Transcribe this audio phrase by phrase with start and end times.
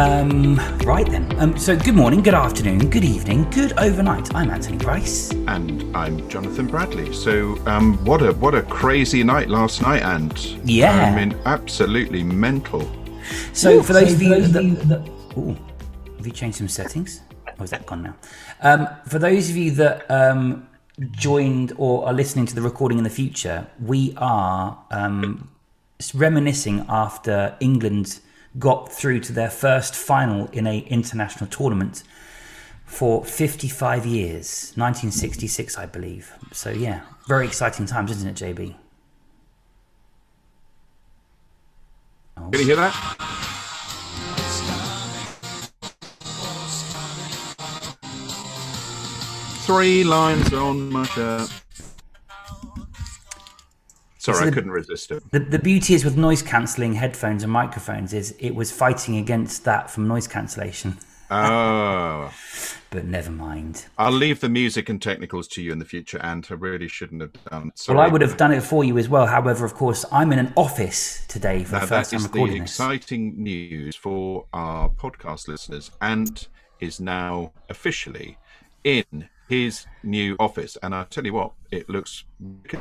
[0.00, 1.30] Um, right then.
[1.38, 4.34] Um, so, good morning, good afternoon, good evening, good overnight.
[4.34, 5.30] I'm Anthony Price.
[5.46, 7.12] And I'm Jonathan Bradley.
[7.12, 10.32] So, um, what a what a crazy night last night, and
[10.64, 11.12] Yeah.
[11.14, 12.90] I mean, absolutely mental.
[13.52, 15.06] So, for those of you that.
[15.36, 15.54] Ooh,
[16.16, 17.20] have you changed some settings?
[17.58, 18.16] Or is that gone now?
[18.62, 20.66] Um, for those of you that um,
[21.10, 25.50] joined or are listening to the recording in the future, we are um,
[26.14, 28.20] reminiscing after England
[28.58, 32.02] got through to their first final in a international tournament
[32.84, 36.32] for 55 years, 1966, I believe.
[36.52, 38.74] So yeah, very exciting times, isn't it, JB?
[42.36, 42.50] Oh.
[42.50, 42.92] Can you hear that?
[49.64, 51.48] Three lines on my shirt.
[54.20, 55.22] Sorry, So I couldn't resist it.
[55.30, 59.64] The, the beauty is with noise cancelling headphones and microphones is it was fighting against
[59.64, 60.98] that from noise cancellation.
[61.30, 62.30] Oh,
[62.90, 63.86] But never mind.
[63.98, 67.20] I'll leave the music and technicals to you in the future, and I really shouldn't
[67.22, 67.70] have done.
[67.76, 67.96] Sorry.
[67.96, 69.26] Well, I would have done it for you as well.
[69.26, 72.32] However, of course, I'm in an office today for Now, the first time is the
[72.32, 72.72] recording this.
[72.72, 75.92] exciting news for our podcast listeners.
[76.00, 76.48] Ant
[76.80, 78.36] is now officially
[78.82, 82.24] in his new office, and I tell you what, it looks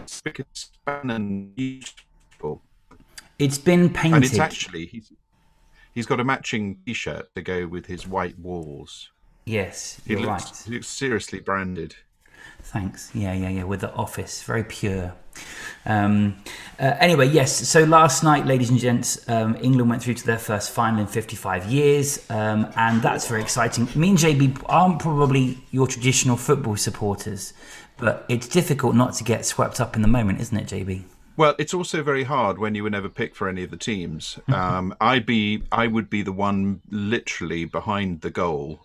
[0.06, 0.46] spick
[0.86, 2.62] and beautiful.
[3.40, 5.12] It's been painted, And it's actually he's
[5.96, 9.10] he's got a matching T-shirt to go with his white walls.
[9.46, 10.64] yes, He you're looks right.
[10.68, 11.96] he looks seriously branded.
[12.62, 13.10] Thanks.
[13.14, 13.64] Yeah, yeah, yeah.
[13.64, 15.14] With the office, very pure.
[15.86, 16.38] Um,
[16.80, 17.68] uh, anyway, yes.
[17.68, 21.08] So last night, ladies and gents, um, England went through to their first final in
[21.08, 23.88] 55 years, um, and that's very exciting.
[23.96, 27.54] Me and JB aren't probably your traditional football supporters,
[27.98, 31.04] but it's difficult not to get swept up in the moment, isn't it, JB?
[31.38, 34.38] Well, it's also very hard when you were never picked for any of the teams.
[34.50, 38.82] Um, I'd be, I would be the one literally behind the goal,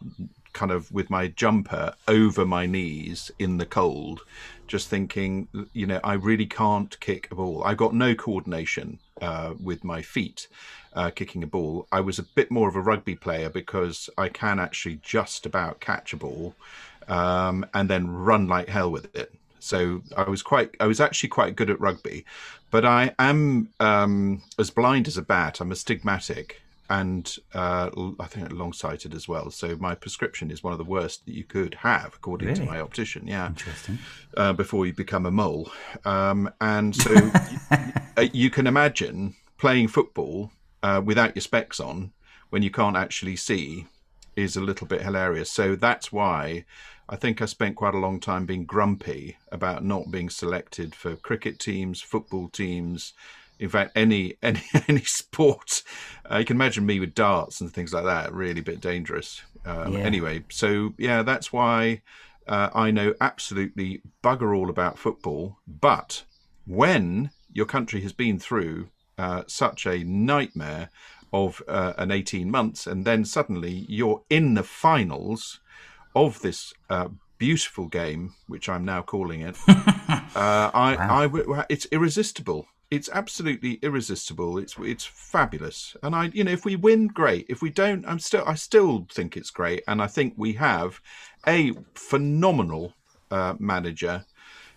[0.55, 4.23] kind of with my jumper over my knees in the cold,
[4.67, 7.63] just thinking, you know, I really can't kick a ball.
[7.65, 10.49] I've got no coordination uh, with my feet
[10.95, 11.87] uh, kicking a ball.
[11.93, 15.81] I was a bit more of a rugby player because I can actually just about
[15.81, 16.55] catch a ball
[17.09, 19.33] um, and then run like hell with it.
[19.61, 22.25] So I was quite, I was actually quite good at rugby,
[22.71, 25.61] but I am um, as blind as a bat.
[25.61, 27.91] I'm astigmatic and uh,
[28.21, 29.51] I think long-sighted as well.
[29.51, 32.61] So my prescription is one of the worst that you could have, according Really?
[32.61, 33.27] to my optician.
[33.27, 33.99] Yeah, Interesting.
[34.37, 35.71] uh, before you become a mole.
[36.05, 37.31] Um, and so
[37.71, 40.53] y- uh, you can imagine playing football
[40.83, 42.13] uh, without your specs on
[42.51, 43.87] when you can't actually see
[44.37, 45.51] is a little bit hilarious.
[45.51, 46.65] So that's why
[47.09, 51.17] I think I spent quite a long time being grumpy about not being selected for
[51.17, 53.13] cricket teams, football teams.
[53.65, 55.83] In fact, any any any sport,
[56.31, 58.33] uh, you can imagine me with darts and things like that.
[58.33, 59.43] Really, a bit dangerous.
[59.67, 60.01] Um, Yeah.
[60.01, 62.03] Anyway, so yeah, that's why
[62.47, 65.59] uh, I know absolutely bugger all about football.
[65.67, 66.25] But
[66.67, 68.89] when your country has been through
[69.19, 70.91] uh, such a nightmare
[71.33, 75.61] of uh, an 18 months, and then suddenly you're in the finals
[76.15, 77.09] of this uh,
[77.39, 82.67] beautiful game, which I'm now calling it, uh, I, I w- it's irresistible.
[82.95, 84.57] It's absolutely irresistible.
[84.57, 87.45] It's it's fabulous, and I, you know, if we win, great.
[87.49, 91.01] If we don't, I'm still, I still think it's great, and I think we have
[91.45, 92.95] a phenomenal
[93.33, 94.25] uh, manager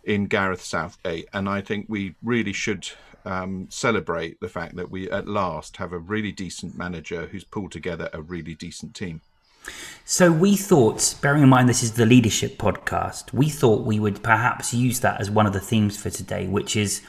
[0.03, 2.89] in Gareth Southgate, and I think we really should
[3.23, 7.71] um, celebrate the fact that we at last have a really decent manager who's pulled
[7.71, 9.21] together a really decent team.
[10.05, 14.23] So we thought, bearing in mind this is the leadership podcast, we thought we would
[14.23, 17.01] perhaps use that as one of the themes for today, which is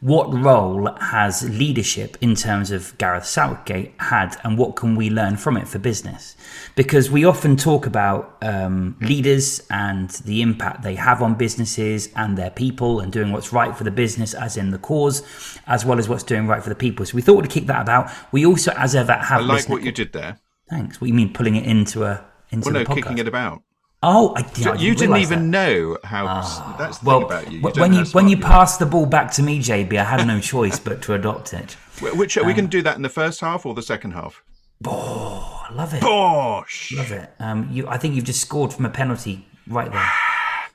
[0.00, 5.36] what role has leadership in terms of Gareth Southgate had and what can we learn
[5.36, 6.36] from it for business?
[6.76, 12.38] Because we often talk about um, leaders and the impact they have on businesses and
[12.38, 15.22] their people and doing what's right for the business, as in the cause,
[15.66, 17.04] as well as what's doing right for the people.
[17.04, 18.10] So we thought we'd kick that about.
[18.30, 20.38] We also, as ever, have I like listener- what you did there.
[20.70, 21.00] Thanks.
[21.00, 22.94] What you mean pulling it into a into Well, the no, podcast?
[22.94, 23.62] kicking it about.
[24.02, 25.58] Oh, I, yeah, I you didn't even that.
[25.58, 26.76] know how.
[26.78, 27.58] that's the Well, thing about you.
[27.58, 30.40] you when you when you passed the ball back to me, JB, I had no
[30.54, 31.72] choice but to adopt it.
[32.00, 34.42] Which are we going to do that in the first half or the second half?
[34.86, 36.00] Oh, I love it.
[36.00, 36.92] Bosh!
[36.96, 37.28] Love it.
[37.40, 40.10] Um, you, I think you've just scored from a penalty right there.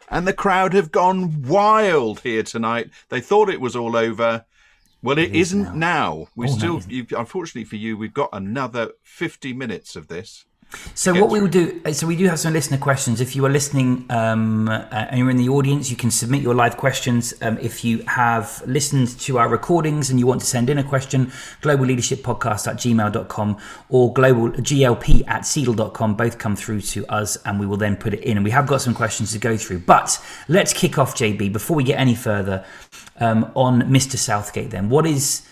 [0.10, 2.92] And the crowd have gone wild here tonight.
[3.10, 4.46] They thought it was all over.
[5.02, 6.28] Well, it isn't now.
[6.36, 10.46] We Oh, still, you, unfortunately for you, we've got another 50 minutes of this.
[10.96, 13.20] So what we will do, uh, so we do have some listener questions.
[13.20, 16.54] If you are listening um, uh, and you're in the audience, you can submit your
[16.54, 17.34] live questions.
[17.42, 20.84] Um, if you have listened to our recordings and you want to send in a
[20.84, 21.32] question,
[21.62, 23.58] global leadership podcast at gmail.com
[23.90, 28.14] or global glp at seedle.com, both come through to us and we will then put
[28.14, 28.38] it in.
[28.38, 29.80] And we have got some questions to go through.
[29.80, 32.66] But let's kick off, JB, before we get any further
[33.20, 34.18] um, on Mr.
[34.18, 34.90] Southgate then.
[34.90, 35.48] What is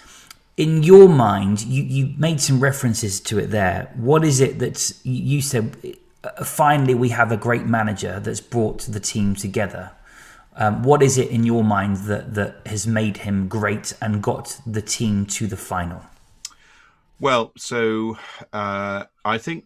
[0.58, 3.92] in your mind, you, you made some references to it there.
[3.96, 5.96] What is it that you said?
[6.24, 9.92] Uh, finally, we have a great manager that's brought the team together.
[10.56, 14.60] Um, what is it in your mind that that has made him great and got
[14.66, 16.04] the team to the final?
[17.20, 18.18] Well, so
[18.52, 19.66] uh, I think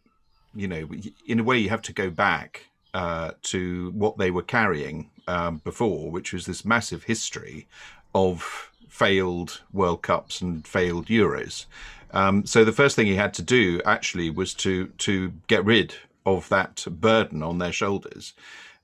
[0.55, 0.89] you know,
[1.27, 5.57] in a way, you have to go back uh, to what they were carrying um,
[5.63, 7.67] before, which was this massive history
[8.13, 11.65] of failed World Cups and failed Euros.
[12.11, 15.95] Um, so the first thing he had to do actually was to to get rid
[16.25, 18.33] of that burden on their shoulders,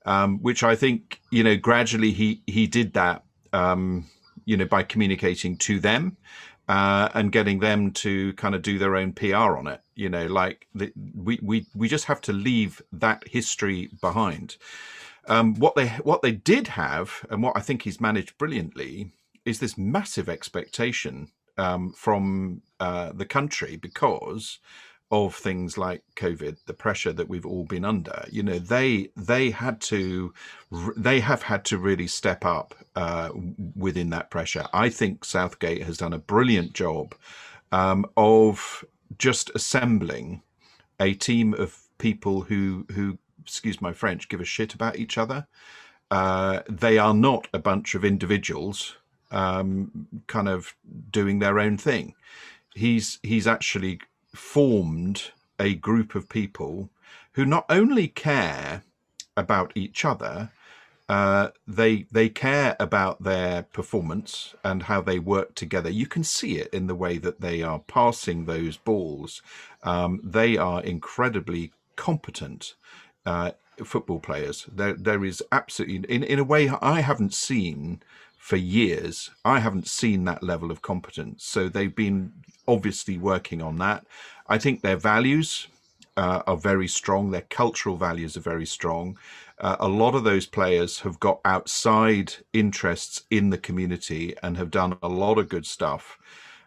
[0.05, 4.07] um, which I think you know gradually he he did that um,
[4.45, 6.17] you know by communicating to them
[6.67, 9.81] uh, and getting them to kind of do their own PR on it.
[9.95, 14.57] You know, like the, we we we just have to leave that history behind.
[15.27, 19.11] Um, what they what they did have, and what I think he's managed brilliantly,
[19.45, 24.59] is this massive expectation um, from uh, the country because
[25.11, 28.25] of things like COVID, the pressure that we've all been under.
[28.31, 30.33] You know, they they had to,
[30.95, 33.29] they have had to really step up uh,
[33.75, 34.65] within that pressure.
[34.73, 37.13] I think Southgate has done a brilliant job
[37.73, 38.85] um, of
[39.17, 40.43] just assembling
[40.99, 45.45] a team of people who who, excuse my French, give a shit about each other.
[46.09, 48.95] Uh, they are not a bunch of individuals
[49.31, 50.75] um, kind of
[51.11, 52.15] doing their own thing.
[52.73, 53.99] He's he's actually
[54.33, 56.89] formed a group of people
[57.33, 58.83] who not only care
[59.37, 60.51] about each other,
[61.09, 65.89] uh, they they care about their performance and how they work together.
[65.89, 69.41] You can see it in the way that they are passing those balls.
[69.83, 72.75] Um, they are incredibly competent
[73.25, 73.51] uh,
[73.83, 74.67] football players.
[74.73, 78.01] There there is absolutely in in a way I haven't seen
[78.41, 79.29] for years.
[79.45, 81.45] I haven't seen that level of competence.
[81.45, 82.33] So they've been
[82.67, 84.03] obviously working on that.
[84.47, 85.67] I think their values
[86.17, 87.29] uh, are very strong.
[87.29, 89.15] Their cultural values are very strong.
[89.59, 94.71] Uh, a lot of those players have got outside interests in the community and have
[94.71, 96.17] done a lot of good stuff.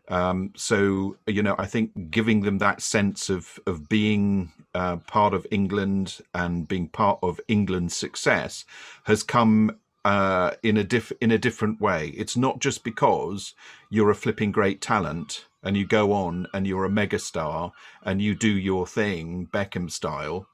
[0.09, 5.35] Um, so you know, I think giving them that sense of of being uh, part
[5.35, 8.65] of England and being part of England's success
[9.05, 12.09] has come uh, in a diff in a different way.
[12.17, 13.55] It's not just because
[13.91, 17.73] you're a flipping great talent and you go on and you're a megastar
[18.03, 20.47] and you do your thing Beckham style.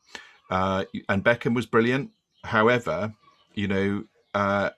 [0.51, 2.11] Uh, and Beckham was brilliant.
[2.45, 3.15] However,
[3.55, 4.05] you know,
[4.35, 4.71] uh,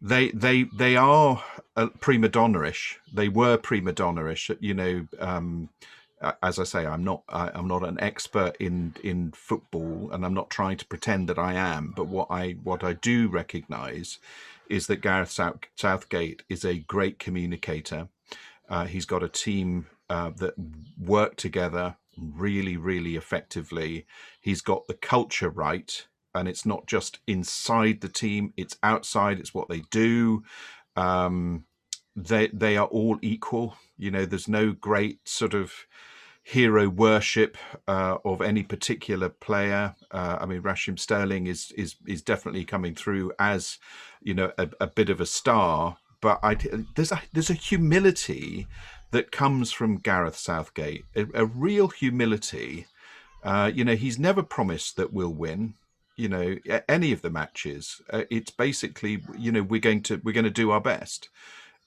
[0.00, 1.42] they they they are
[2.00, 2.98] prima donna-ish.
[3.12, 4.50] They were prima donna-ish.
[4.60, 5.70] You know, um,
[6.42, 10.34] as I say, I'm not I, am not an expert in in football, and I'm
[10.34, 11.92] not trying to pretend that I am.
[11.96, 14.18] But what I what I do recognise
[14.68, 18.08] is that Gareth South, Southgate is a great communicator.
[18.68, 20.54] Uh, he's got a team uh, that
[20.98, 24.06] work together really, really effectively.
[24.40, 29.38] He's got the culture right, and it's not just inside the team; it's outside.
[29.38, 30.44] It's what they do.
[30.96, 31.66] Um,
[32.16, 33.76] they they are all equal.
[33.96, 35.72] You know, there's no great sort of
[36.44, 37.56] hero worship
[37.88, 39.96] uh, of any particular player.
[40.10, 43.78] Uh, I mean, Raheem Sterling is is is definitely coming through as
[44.22, 46.56] you know a, a bit of a star, but I,
[46.94, 48.66] there's a there's a humility
[49.10, 52.86] that comes from Gareth Southgate, a, a real humility.
[53.42, 55.74] Uh, you know, he's never promised that we'll win.
[56.16, 56.56] You know,
[56.88, 58.00] any of the matches.
[58.08, 61.28] Uh, it's basically, you know, we're going to we're going to do our best,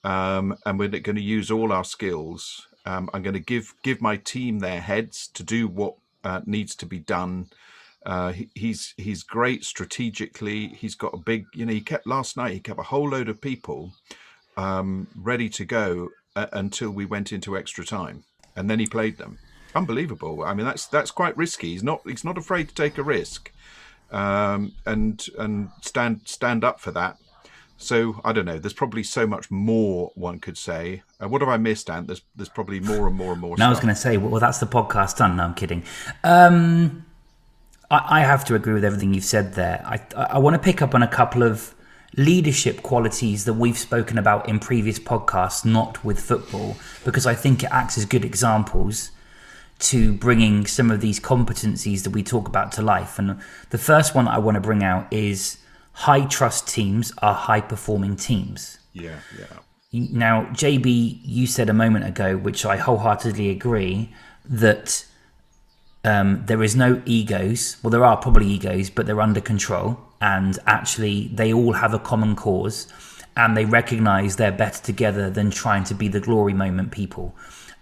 [0.04, 4.00] um, and we're going to use all our skills um, I'm going to give give
[4.00, 7.48] my team their heads to do what uh, needs to be done.
[8.06, 10.68] Uh, he, he's he's great strategically.
[10.68, 11.72] He's got a big, you know.
[11.72, 12.54] He kept last night.
[12.54, 13.92] He kept a whole load of people
[14.56, 18.24] um, ready to go uh, until we went into extra time,
[18.56, 19.38] and then he played them.
[19.74, 20.42] Unbelievable.
[20.42, 21.72] I mean, that's that's quite risky.
[21.72, 23.52] He's not he's not afraid to take a risk,
[24.10, 27.18] um, and and stand stand up for that.
[27.80, 28.58] So I don't know.
[28.58, 31.02] There's probably so much more one could say.
[31.22, 32.08] Uh, what have I missed, Ant?
[32.08, 33.56] There's there's probably more and more and more.
[33.56, 35.36] Now I was going to say, well, that's the podcast done.
[35.36, 35.84] No, I'm kidding.
[36.24, 37.06] Um,
[37.88, 39.80] I, I, have to agree with everything you've said there.
[39.86, 41.72] I I want to pick up on a couple of
[42.16, 47.62] leadership qualities that we've spoken about in previous podcasts, not with football, because I think
[47.62, 49.12] it acts as good examples.
[49.78, 53.16] to bringing some of these competencies that we talk about to life.
[53.16, 53.38] And
[53.70, 55.58] the first one I want to bring out is
[55.98, 58.78] high trust teams are high performing teams.
[58.92, 59.58] Yeah, yeah.
[59.92, 64.14] Now, JB, you said a moment ago, which I wholeheartedly agree,
[64.44, 65.04] that
[66.04, 67.78] um, there is no egos.
[67.82, 69.98] Well, there are probably egos, but they're under control.
[70.20, 72.92] And actually, they all have a common cause
[73.36, 77.34] and they recognize they're better together than trying to be the glory moment people.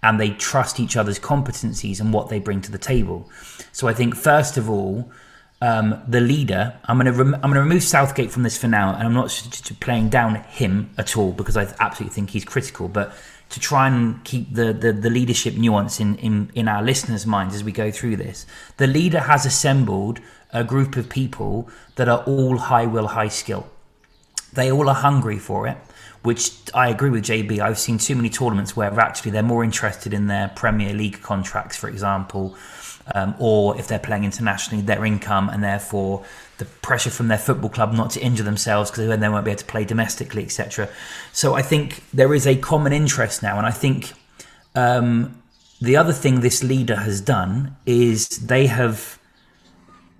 [0.02, 3.28] And they trust each other's competencies and what they bring to the table.
[3.72, 5.10] So I think, first of all,
[5.60, 6.78] um, the leader.
[6.84, 9.14] I'm going to rem- I'm going to remove Southgate from this for now, and I'm
[9.14, 9.30] not
[9.80, 12.88] playing down him at all because I absolutely think he's critical.
[12.88, 13.14] But
[13.48, 17.54] to try and keep the, the, the leadership nuance in, in, in our listeners' minds
[17.54, 18.44] as we go through this.
[18.76, 20.20] The leader has assembled
[20.52, 23.68] a group of people that are all high will, high skill.
[24.52, 25.76] They all are hungry for it,
[26.22, 27.60] which I agree with JB.
[27.60, 31.76] I've seen too many tournaments where actually they're more interested in their Premier League contracts,
[31.76, 32.56] for example,
[33.14, 36.24] um, or if they're playing internationally, their income and therefore
[36.58, 39.50] the pressure from their football club not to injure themselves because then they won't be
[39.50, 40.88] able to play domestically, etc.
[41.32, 44.12] So I think there is a common interest now, and I think
[44.74, 45.42] um,
[45.80, 49.18] the other thing this leader has done is they have,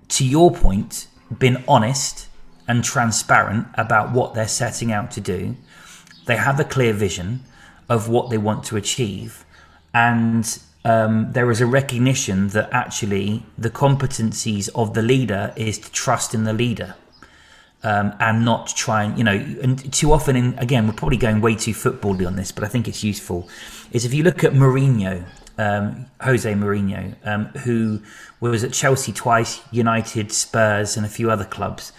[0.09, 2.29] to your point, been honest
[2.69, 5.57] and transparent about what they're setting out to do.
[6.27, 7.45] They have a clear vision
[7.89, 9.45] of what they want to achieve,
[9.95, 15.91] and um, there is a recognition that actually the competencies of the leader is to
[15.91, 16.95] trust in the leader
[17.83, 21.41] um, and not try and you know and too often in again we're probably going
[21.41, 23.49] way too footbally on this but I think it's useful
[23.91, 25.27] is if you look at Mourinho
[25.59, 28.01] um, Jose Mourinho um, who
[28.39, 31.93] was at Chelsea twice United Spurs and a few other clubs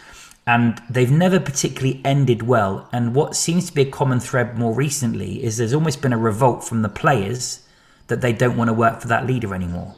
[0.45, 4.73] and they've never particularly ended well and what seems to be a common thread more
[4.73, 7.66] recently is there's almost been a revolt from the players
[8.07, 9.95] that they don't want to work for that leader anymore.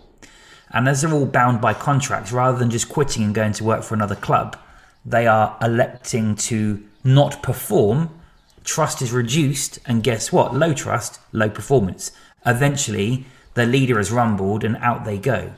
[0.72, 3.84] And as they're all bound by contracts, rather than just quitting and going to work
[3.84, 4.58] for another club,
[5.06, 8.10] they are electing to not perform.
[8.63, 10.54] Trust is reduced, and guess what?
[10.54, 12.12] Low trust, low performance.
[12.46, 13.25] Eventually,
[13.56, 15.54] the leader has rumbled and out they go.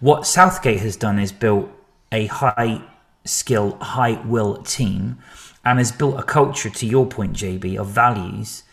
[0.00, 1.70] What Southgate has done is built
[2.10, 2.82] a high
[3.24, 5.18] skill, high will team
[5.64, 8.64] and has built a culture, to your point, JB, of values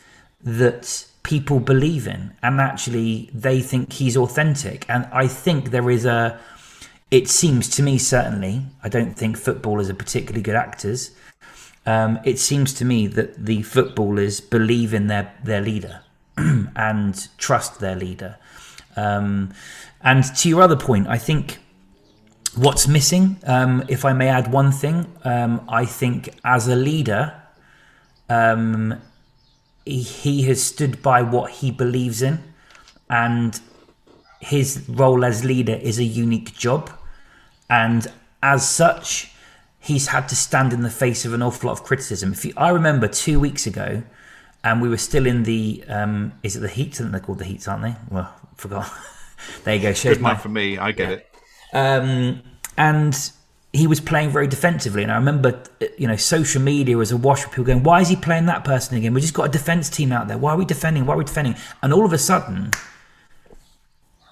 [0.41, 4.85] that people believe in and actually they think he's authentic.
[4.89, 6.39] And i think there is a
[7.11, 11.11] it seems to me certainly i don't think footballers are particularly good actors.
[11.85, 16.01] Um, it seems to me that the footballers believe in their their leader
[16.37, 18.37] and trust their leader.
[18.95, 19.53] Um,
[20.01, 21.59] and to your other point i think
[22.55, 27.33] what's missing um, if i may add one thing um, i think as a leader
[28.29, 29.01] um,
[29.85, 32.43] he has stood by what he believes in,
[33.09, 33.59] and
[34.39, 36.91] his role as leader is a unique job,
[37.69, 38.07] and
[38.41, 39.31] as such,
[39.79, 42.33] he's had to stand in the face of an awful lot of criticism.
[42.33, 44.03] If you, I remember two weeks ago,
[44.63, 46.99] and we were still in the um, is it the heats?
[46.99, 47.95] I think they're called the heats, aren't they?
[48.09, 48.91] Well, forgot.
[49.63, 49.93] there you go.
[49.93, 50.77] Shows Good my, for me.
[50.77, 51.15] I get yeah.
[51.15, 51.25] it.
[51.71, 52.41] Um,
[52.77, 53.31] and
[53.71, 55.03] he was playing very defensively.
[55.03, 55.61] And I remember,
[55.97, 58.97] you know, social media was awash with people going, why is he playing that person
[58.97, 59.13] again?
[59.13, 60.37] We just got a defense team out there.
[60.37, 61.05] Why are we defending?
[61.05, 61.55] Why are we defending?
[61.83, 62.71] And all of a sudden,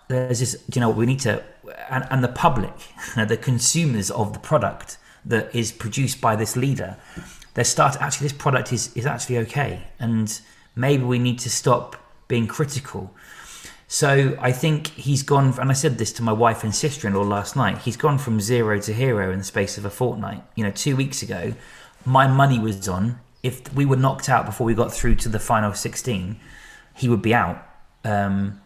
[0.07, 1.43] there's this, you know, we need to,
[1.89, 2.73] and, and the public,
[3.15, 6.97] the consumers of the product that is produced by this leader,
[7.53, 9.83] they start actually, this product is, is actually okay.
[9.99, 10.39] And
[10.75, 11.95] maybe we need to stop
[12.27, 13.13] being critical
[13.87, 17.13] so I think he's gone, and I said this to my wife and sister in
[17.13, 20.43] law last night, he's gone from zero to hero in the space of a fortnight.
[20.55, 21.53] You know, two weeks ago,
[22.05, 23.19] my money was on.
[23.43, 26.37] If we were knocked out before we got through to the final 16,
[26.97, 27.65] he would be out.
[28.03, 28.61] Um,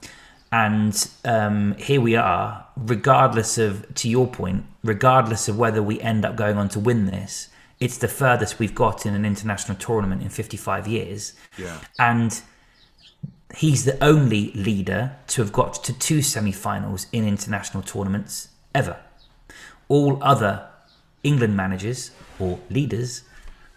[0.52, 6.26] and um, here we are, regardless of, to your point, regardless of whether we end
[6.26, 7.50] up going on to win this,
[7.80, 11.34] it's the furthest we've got in an international tournament in 55 years.
[11.58, 11.80] Yeah.
[12.00, 12.42] And
[13.56, 19.00] he's the only leader to have got to two semi finals in international tournaments ever.
[19.88, 20.70] All other
[21.24, 23.24] England managers or leaders,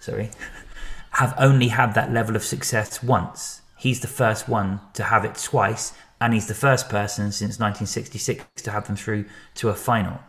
[0.01, 0.31] sorry,
[1.13, 3.63] have only had that level of success once.
[3.77, 8.63] He's the first one to have it twice, and he's the first person since 1966
[8.63, 9.27] to have them through
[9.57, 10.21] to a final.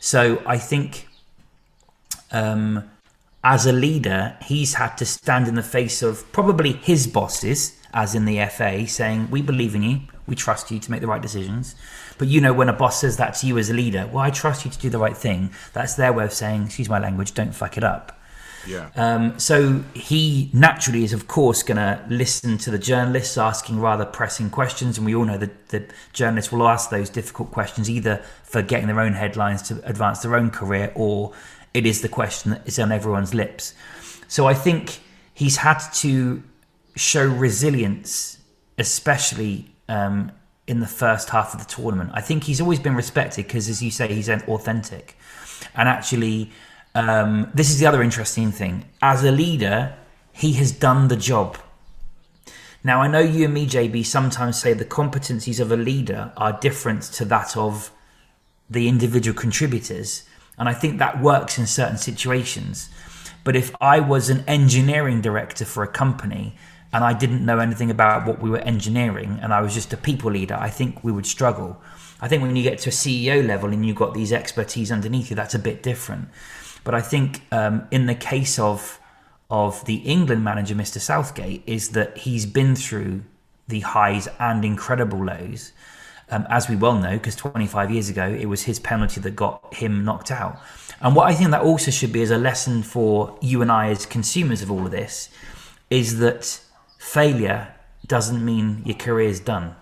[0.00, 1.08] So I think
[2.32, 2.90] um,
[3.44, 8.14] as a leader, he's had to stand in the face of probably his bosses as
[8.14, 11.22] in the FA, saying, We believe in you, we trust you to make the right
[11.22, 11.74] decisions.
[12.18, 14.30] But you know, when a boss says that to you as a leader, well, I
[14.30, 17.34] trust you to do the right thing, that's their way of saying, Excuse my language,
[17.34, 18.18] don't fuck it up.
[18.66, 18.90] Yeah.
[18.96, 24.04] Um, so he naturally is, of course, going to listen to the journalists asking rather
[24.04, 28.22] pressing questions, and we all know that the journalists will ask those difficult questions either
[28.42, 31.32] for getting their own headlines to advance their own career, or
[31.72, 33.74] it is the question that is on everyone's lips.
[34.26, 35.00] So I think
[35.32, 36.42] he's had to
[36.98, 38.38] show resilience,
[38.76, 40.32] especially um,
[40.66, 42.10] in the first half of the tournament.
[42.12, 45.16] I think he's always been respected because, as you say, he's authentic,
[45.74, 46.50] and actually
[46.94, 48.84] um, this is the other interesting thing.
[49.00, 49.94] As a leader,
[50.32, 51.58] he has done the job.
[52.82, 56.58] Now, I know you and me, JB, sometimes say the competencies of a leader are
[56.60, 57.90] different to that of
[58.70, 60.24] the individual contributors.
[60.58, 62.88] And I think that works in certain situations.
[63.44, 66.56] But if I was an engineering director for a company
[66.92, 69.96] and I didn't know anything about what we were engineering and I was just a
[69.96, 71.80] people leader, I think we would struggle.
[72.20, 75.30] I think when you get to a CEO level and you've got these expertise underneath
[75.30, 76.28] you, that's a bit different.
[76.84, 79.00] But I think um, in the case of
[79.50, 81.00] of the England manager, Mr.
[81.00, 83.22] Southgate, is that he's been through
[83.66, 85.72] the highs and incredible lows.
[86.30, 89.72] Um, as we well know, because 25 years ago it was his penalty that got
[89.72, 90.60] him knocked out.
[91.00, 93.88] And what I think that also should be as a lesson for you and I
[93.88, 95.30] as consumers of all of this
[95.88, 96.60] is that
[96.98, 97.74] failure
[98.06, 99.74] doesn't mean your career is done.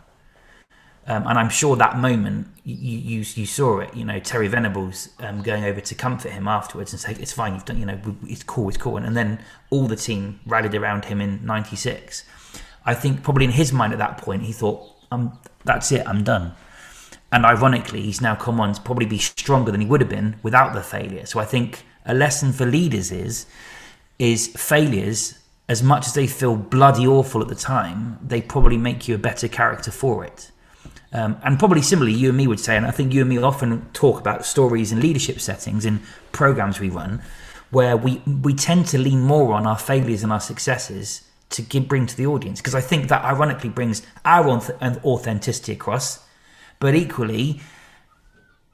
[1.09, 3.95] Um, and I'm sure that moment you, you, you saw it.
[3.95, 7.55] You know Terry Venables um, going over to comfort him afterwards and say it's fine.
[7.55, 7.79] You've done.
[7.79, 8.69] You know it's cool.
[8.69, 8.97] It's cool.
[8.97, 9.39] And then
[9.71, 12.25] all the team rallied around him in '96.
[12.85, 14.83] I think probably in his mind at that point he thought,
[15.13, 16.07] "Um, that's it.
[16.09, 16.55] I'm done."
[17.31, 20.37] And ironically, he's now come on to probably be stronger than he would have been
[20.43, 21.27] without the failure.
[21.27, 23.47] So I think a lesson for leaders is
[24.19, 29.09] is failures as much as they feel bloody awful at the time, they probably make
[29.09, 30.51] you a better character for it.
[31.13, 33.39] Um, and probably similarly, you and me would say, and I think you and me
[33.39, 37.23] often talk about stories and leadership settings in programs we run,
[37.71, 41.89] where we we tend to lean more on our failures and our successes to give,
[41.89, 46.25] bring to the audience because I think that ironically brings our authenticity across,
[46.81, 47.61] but equally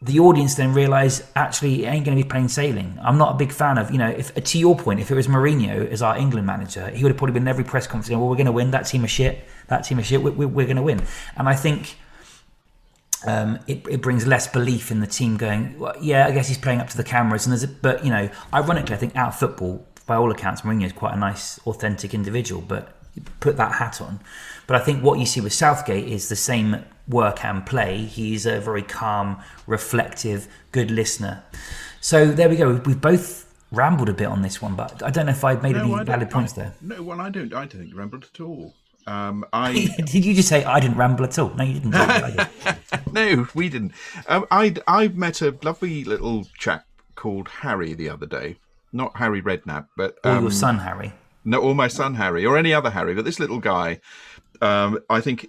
[0.03, 2.99] the audience then realize actually it ain't going to be plain sailing.
[3.03, 5.29] I'm not a big fan of you know if to your point, if it was
[5.29, 8.11] Mourinho as our England manager, he would have probably been in every press conference.
[8.11, 8.73] Well, we're going to win.
[8.73, 9.45] That team of shit.
[9.69, 10.23] That team of shit.
[10.23, 11.03] We're, we're going to win.
[11.37, 11.97] And I think
[13.27, 16.59] um, it, it, brings less belief in the team going, well, yeah, I guess he's
[16.59, 17.47] playing up to the cameras.
[17.47, 20.63] And there's a, but, you know, ironically, I think out of football, by all accounts,
[20.63, 23.02] Mourinho is quite a nice, authentic individual, but
[23.41, 24.21] put that hat on.
[24.67, 27.99] But I think what you see with Southgate is the same work and play.
[27.99, 31.43] He's a very calm, reflective, good listener.
[32.01, 32.81] So there we go.
[32.85, 35.77] We've both rambled a bit on this one, but I don't know if I've made
[35.77, 36.75] no, any valid points I, there.
[36.81, 37.53] No, well, I don't.
[37.53, 38.75] I don't think you rambled at all.
[39.07, 41.51] Um, I did you just say I didn't ramble at all?
[41.55, 41.93] No, you didn't.
[43.13, 43.93] no, we didn't.
[44.29, 48.59] Um, I I met a lovely little chap called Harry the other day.
[48.93, 51.13] Not Harry Redknapp, but um, or your son Harry.
[51.45, 53.15] No, or my son Harry, or any other Harry.
[53.15, 54.01] But this little guy,
[54.61, 55.49] um, I think,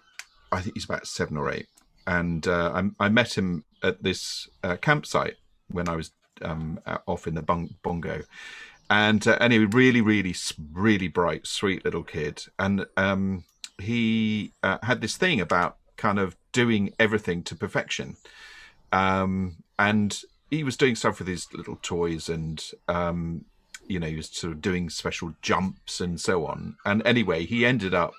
[0.51, 1.67] I think he's about seven or eight,
[2.08, 5.36] and uh, I, I met him at this uh, campsite
[5.69, 7.41] when I was um, off in the
[7.84, 8.21] bongo,
[8.89, 10.36] and uh, anyway, really, really,
[10.71, 13.43] really bright, sweet little kid, and um,
[13.79, 18.17] he uh, had this thing about kind of doing everything to perfection,
[18.91, 23.45] um, and he was doing stuff with his little toys, and um,
[23.88, 26.76] you know, he was sort of doing special jumps and so on.
[26.86, 28.13] And anyway, he ended up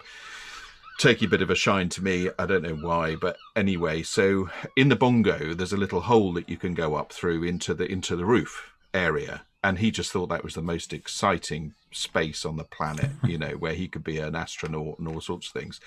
[0.98, 2.30] taking a bit of a shine to me.
[2.38, 6.48] I don't know why, but anyway, so in the bongo, there's a little hole that
[6.48, 10.28] you can go up through into the into the roof area and he just thought
[10.28, 14.18] that was the most exciting space on the planet you know where he could be
[14.18, 15.80] an astronaut and all sorts of things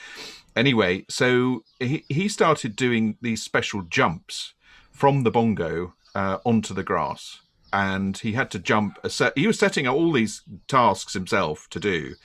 [0.56, 4.54] anyway so he, he started doing these special jumps
[4.92, 7.42] from the bongo uh, onto the grass
[7.74, 11.80] and he had to jump a set he was setting all these tasks himself to
[11.80, 12.16] do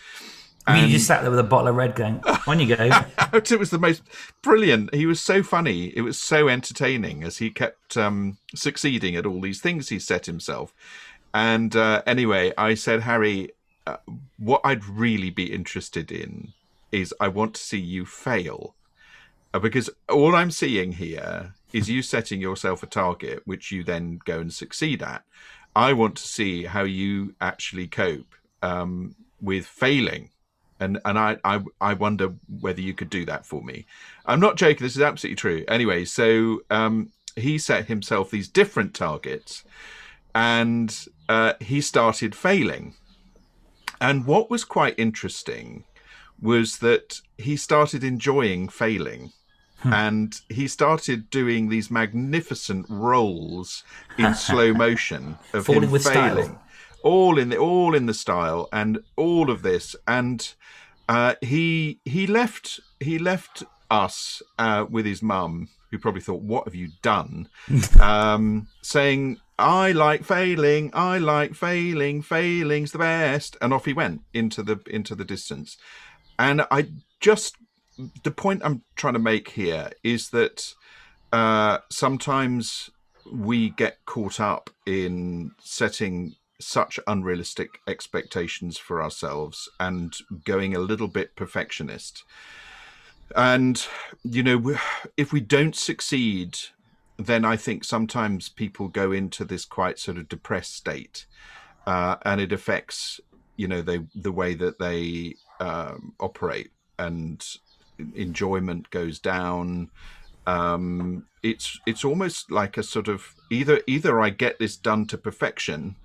[0.66, 2.88] and you just sat there with a bottle of red going, on you go.
[3.32, 4.02] it was the most
[4.42, 4.94] brilliant.
[4.94, 5.86] He was so funny.
[5.96, 10.26] It was so entertaining as he kept um, succeeding at all these things he set
[10.26, 10.72] himself.
[11.34, 13.50] And uh, anyway, I said, Harry,
[13.86, 13.96] uh,
[14.38, 16.52] what I'd really be interested in
[16.92, 18.74] is I want to see you fail.
[19.52, 24.18] Uh, because all I'm seeing here is you setting yourself a target, which you then
[24.24, 25.24] go and succeed at.
[25.74, 30.30] I want to see how you actually cope um, with failing.
[30.80, 33.86] And, and I, I I wonder whether you could do that for me.
[34.26, 34.84] I'm not joking.
[34.84, 35.64] This is absolutely true.
[35.68, 39.62] Anyway, so um, he set himself these different targets,
[40.34, 42.94] and uh, he started failing.
[44.00, 45.84] And what was quite interesting
[46.40, 49.32] was that he started enjoying failing.
[49.82, 49.92] Hmm.
[49.92, 53.82] And he started doing these magnificent rolls
[54.16, 56.44] in slow motion of him failing.
[56.44, 56.62] Style.
[57.02, 60.54] all in the all in the style and all of this and
[61.08, 66.64] uh, he he left he left us uh, with his mum who probably thought what
[66.64, 67.48] have you done
[68.00, 74.22] um, saying i like failing i like failing failing's the best and off he went
[74.32, 75.76] into the into the distance
[76.38, 76.86] and i
[77.20, 77.56] just
[78.24, 80.74] the point i'm trying to make here is that
[81.32, 82.90] uh, sometimes
[83.30, 91.08] we get caught up in setting such unrealistic expectations for ourselves and going a little
[91.08, 92.24] bit perfectionist.
[93.34, 93.84] And,
[94.22, 94.76] you know,
[95.16, 96.58] if we don't succeed,
[97.16, 101.26] then I think sometimes people go into this quite sort of depressed state.
[101.86, 103.20] Uh, and it affects,
[103.56, 107.44] you know, they, the way that they um, operate and
[108.14, 109.90] enjoyment goes down.
[110.46, 115.18] Um, it's it's almost like a sort of either either I get this done to
[115.18, 115.96] perfection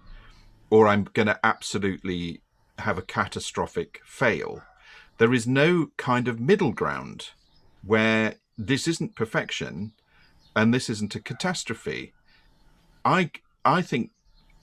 [0.70, 2.42] or I'm going to absolutely
[2.80, 4.62] have a catastrophic fail.
[5.18, 7.30] There is no kind of middle ground
[7.84, 9.94] where this isn't perfection
[10.56, 12.14] and this isn't a catastrophe.
[13.06, 13.32] I
[13.64, 14.12] I think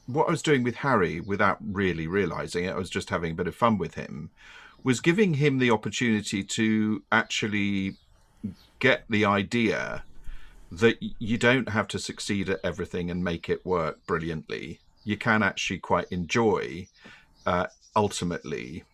[0.07, 3.35] what I was doing with Harry without really realizing it, I was just having a
[3.35, 4.31] bit of fun with him,
[4.85, 7.97] was giving him the opportunity to actually
[8.79, 10.05] get the idea
[10.71, 15.43] that you don't have to succeed at everything and make it work brilliantly you can
[15.43, 16.87] actually quite enjoy
[17.47, 18.85] uh, ultimately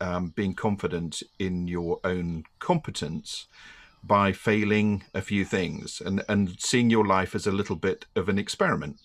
[0.00, 3.46] um, being confident in your own competence
[4.04, 8.28] by failing a few things and, and seeing your life as a little bit of
[8.28, 8.98] an experiment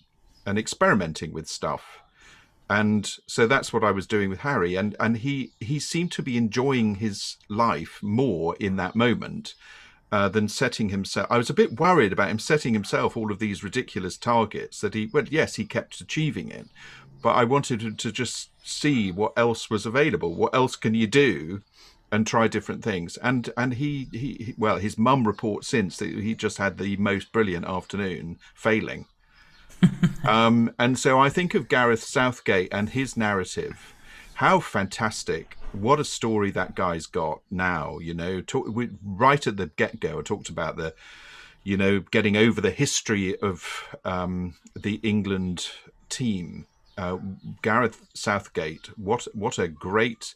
[0.45, 2.01] and experimenting with stuff.
[2.71, 4.75] And so that's what I was doing with Harry.
[4.75, 9.55] And, and he, he seemed to be enjoying his life more in that moment
[10.09, 11.27] uh, than setting himself.
[11.29, 14.93] I was a bit worried about him setting himself all of these ridiculous targets that
[14.93, 16.67] he, well, yes, he kept achieving it,
[17.21, 20.33] but I wanted him to just see what else was available.
[20.33, 21.63] What else can you do?
[22.13, 26.35] And try different things, and and he, he well, his mum reports since that he
[26.35, 29.05] just had the most brilliant afternoon, failing,
[30.27, 33.93] um, and so I think of Gareth Southgate and his narrative.
[34.35, 37.99] How fantastic what a story that guy's got now.
[37.99, 40.93] You know, talk, we, right at the get go, I talked about the,
[41.63, 45.69] you know, getting over the history of um, the England
[46.09, 46.67] team.
[46.97, 47.17] Uh,
[47.61, 50.35] Gareth Southgate, what what a great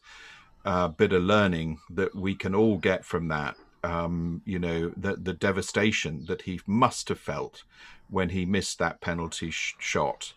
[0.64, 3.56] uh, bit of learning that we can all get from that.
[3.84, 7.64] Um, you know, the the devastation that he must have felt
[8.10, 10.34] when he missed that penalty sh- shot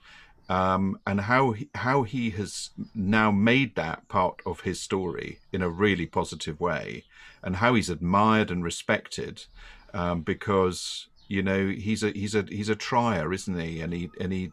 [0.48, 5.62] um, and how he, how he has now made that part of his story in
[5.62, 7.04] a really positive way,
[7.42, 9.44] and how he's admired and respected
[9.92, 13.80] um, because you know he's a he's a he's a trier, isn't he?
[13.80, 14.52] And he and he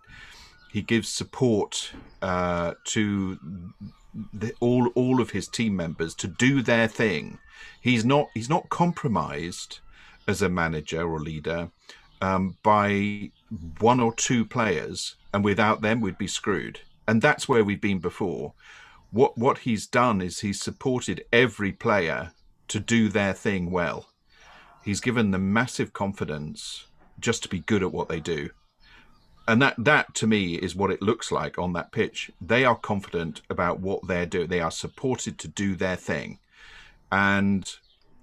[0.72, 3.40] he gives support uh, to
[4.34, 7.40] the, all all of his team members to do their thing.
[7.80, 9.80] He's not he's not compromised
[10.28, 11.72] as a manager or leader
[12.22, 13.32] um, by
[13.80, 16.80] one or two players and without them we'd be screwed.
[17.08, 18.54] And that's where we've been before.
[19.12, 22.32] What what he's done is he's supported every player
[22.70, 24.10] to do their thing well.
[24.84, 26.86] He's given them massive confidence
[27.20, 28.50] just to be good at what they do.
[29.48, 32.32] And that that to me is what it looks like on that pitch.
[32.42, 34.48] They are confident about what they're doing.
[34.48, 36.40] They are supported to do their thing.
[37.12, 37.72] And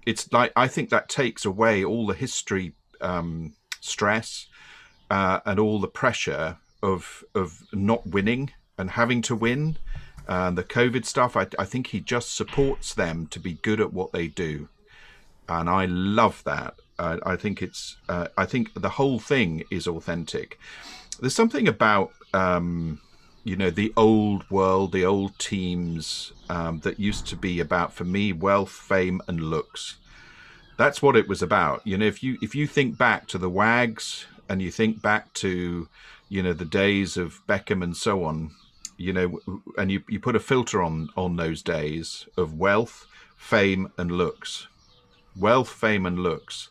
[0.05, 3.53] it's like I think that takes away all the history um,
[3.83, 4.47] stress
[5.09, 9.77] uh, and all the pressure of of not winning and having to win.
[10.25, 13.91] And the COVID stuff, I, I think he just supports them to be good at
[13.91, 14.69] what they do,
[15.49, 16.75] and I love that.
[16.97, 17.97] Uh, I think it's.
[18.07, 20.59] Uh, I think the whole thing is authentic.
[21.19, 22.11] There's something about.
[22.33, 22.99] Um,
[23.43, 28.05] you know the old world, the old teams um, that used to be about for
[28.05, 29.97] me wealth, fame, and looks.
[30.77, 31.85] That's what it was about.
[31.85, 35.33] You know, if you if you think back to the Wags and you think back
[35.35, 35.87] to
[36.29, 38.51] you know the days of Beckham and so on,
[38.97, 39.39] you know,
[39.77, 43.05] and you you put a filter on on those days of wealth,
[43.35, 44.67] fame, and looks.
[45.35, 46.69] Wealth, fame, and looks.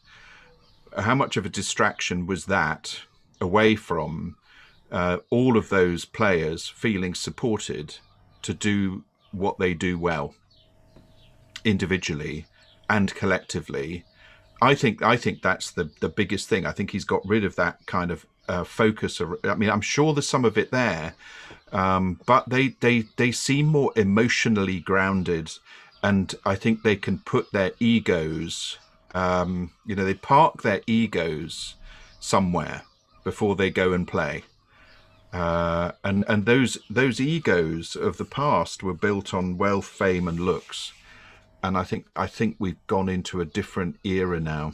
[0.96, 3.00] How much of a distraction was that
[3.40, 4.36] away from
[4.90, 7.96] uh, all of those players feeling supported
[8.42, 10.34] to do what they do well,
[11.64, 12.46] individually
[12.92, 14.04] and collectively?
[14.60, 16.66] I think I think that's the the biggest thing.
[16.66, 19.20] I think he's got rid of that kind of uh, focus.
[19.44, 21.14] I mean, I'm sure there's some of it there,
[21.72, 25.50] um, but they they they seem more emotionally grounded,
[26.02, 28.78] and I think they can put their egos.
[29.14, 31.74] Um, you know, they park their egos
[32.20, 32.82] somewhere
[33.24, 34.44] before they go and play.
[35.32, 40.38] Uh, and and those those egos of the past were built on wealth, fame, and
[40.38, 40.92] looks,
[41.62, 44.72] and I think I think we've gone into a different era now,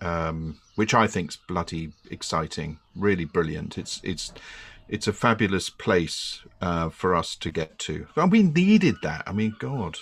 [0.00, 3.78] um, which I think's bloody exciting, really brilliant.
[3.78, 4.32] It's it's
[4.88, 9.22] it's a fabulous place uh, for us to get to, and we needed that.
[9.26, 9.98] I mean, God.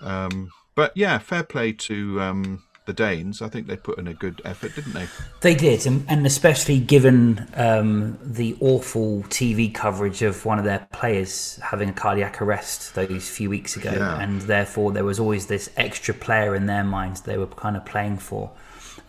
[0.00, 3.42] Um, but yeah, fair play to um, the Danes.
[3.42, 5.06] I think they put in a good effort, didn't they?
[5.42, 10.86] They did, and, and especially given um, the awful TV coverage of one of their
[10.92, 14.20] players having a cardiac arrest those few weeks ago, Yeah.
[14.20, 17.84] and therefore there was always this extra player in their minds they were kind of
[17.84, 18.50] playing for.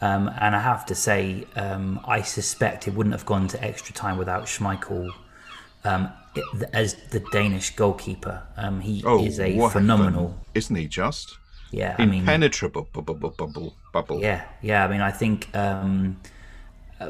[0.01, 3.95] Um, and I have to say, um, I suspect it wouldn't have gone to extra
[3.95, 5.09] time without Schmeichel
[5.83, 6.11] um,
[6.73, 8.43] as the Danish goalkeeper.
[8.57, 10.35] Um, he is a Oh, phenomenal.
[10.53, 10.87] isn't he?
[10.87, 11.37] Just
[11.71, 14.21] Yeah, I mean, impenetrable bubble bubble.
[14.21, 14.85] Yeah, yeah.
[14.85, 16.19] I mean, I think um,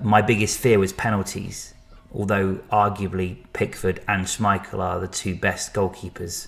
[0.02, 1.74] my biggest fear was penalties.
[2.14, 6.48] Although arguably Pickford and Schmeichel are the two best goalkeepers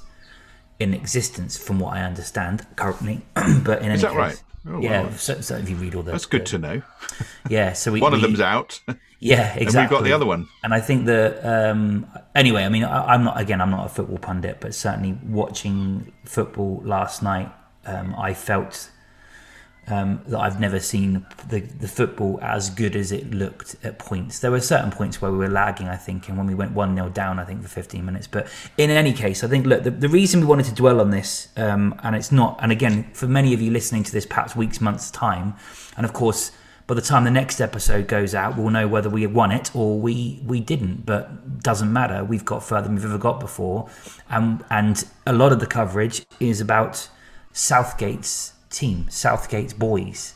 [0.80, 3.22] in existence, from what I understand currently.
[3.36, 4.43] but in any that case, right?
[4.67, 5.04] Oh, yeah.
[5.04, 5.10] wow.
[5.12, 6.82] So, so if you read all the, That's good the- to know.
[7.50, 7.74] yeah.
[7.74, 8.80] So we, One of we- them's out,
[9.19, 9.82] yeah, exactly.
[9.82, 10.48] we've got the other one.
[10.63, 13.89] And I think that um, anyway, I mean, I, I'm not again, I'm not a
[13.89, 17.52] football pundit, but certainly watching football last night,
[17.89, 18.89] um, I felt
[19.89, 24.39] um, that I've never seen the, the football as good as it looked at points.
[24.39, 26.95] There were certain points where we were lagging, I think, and when we went 1
[26.95, 28.28] 0 down, I think, for 15 minutes.
[28.28, 28.47] But
[28.78, 31.49] in any case, I think, look, the, the reason we wanted to dwell on this,
[31.58, 34.80] um, and it's not, and again, for many of you listening to this, perhaps weeks,
[34.80, 35.56] months' time,
[35.97, 36.52] and of course,
[36.86, 39.99] by the time the next episode goes out, we'll know whether we won it or
[39.99, 41.06] we, we didn't.
[41.06, 42.23] But doesn't matter.
[42.23, 43.88] We've got further than we've ever got before,
[44.28, 47.08] and and a lot of the coverage is about
[47.52, 50.34] Southgate's team, Southgate's boys.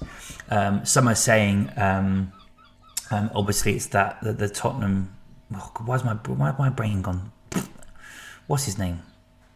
[0.49, 2.31] Um, some are saying, um,
[3.11, 5.15] um, obviously, it's that the, the Tottenham.
[5.55, 7.31] Oh, why's my why my brain gone?
[8.47, 9.01] What's his name?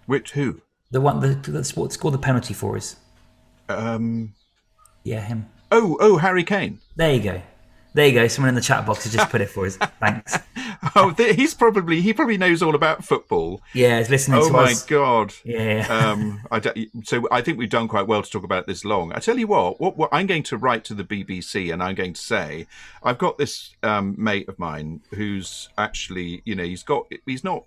[0.05, 0.61] Which who?
[0.91, 2.97] The one the, the what scored the penalty for us?
[3.67, 4.33] Um.
[5.03, 5.47] Yeah, him.
[5.71, 6.79] Oh, oh, Harry Kane.
[6.95, 7.41] There you go.
[7.93, 8.27] There you go.
[8.27, 9.77] Someone in the chat box has just put it for us.
[9.99, 10.37] Thanks.
[10.95, 13.61] Oh, th- he's probably he probably knows all about football.
[13.73, 14.49] Yeah, he's listening to us.
[14.49, 14.85] Oh my us.
[14.85, 15.33] god.
[15.43, 15.85] Yeah.
[15.89, 16.61] um, I
[17.03, 19.11] so I think we've done quite well to talk about this long.
[19.13, 21.95] I tell you what, what, what I'm going to write to the BBC and I'm
[21.95, 22.67] going to say,
[23.03, 27.65] I've got this um, mate of mine who's actually, you know, he's got, he's not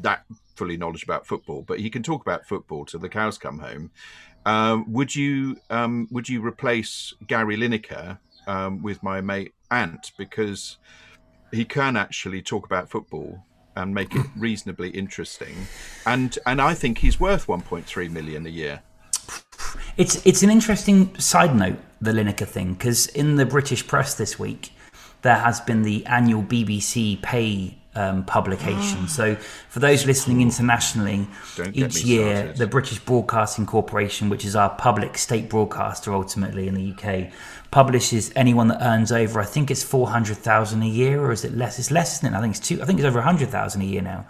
[0.00, 0.24] that
[0.56, 3.90] fully knowledge about football, but he can talk about football till the cows come home.
[4.46, 10.78] Um, would you, um, would you replace Gary Lineker um, with my mate Ant because
[11.54, 13.44] he can actually talk about football
[13.76, 15.66] and make it reasonably interesting.
[16.06, 18.82] And and I think he's worth 1.3 million a year.
[19.96, 24.38] It's it's an interesting side note, the Lineker thing, because in the British press this
[24.38, 24.72] week,
[25.22, 29.08] there has been the annual BBC pay um, publication.
[29.08, 29.34] so
[29.68, 31.26] for those listening internationally,
[31.56, 32.56] Don't each year started.
[32.56, 37.32] the British Broadcasting Corporation, which is our public state broadcaster ultimately in the UK,
[37.70, 41.44] publishes anyone that earns over I think it's four hundred thousand a year, or is
[41.44, 41.78] it less?
[41.78, 42.36] It's less, isn't it?
[42.36, 42.80] I think it's two.
[42.82, 44.26] I think it's over hundred thousand a year now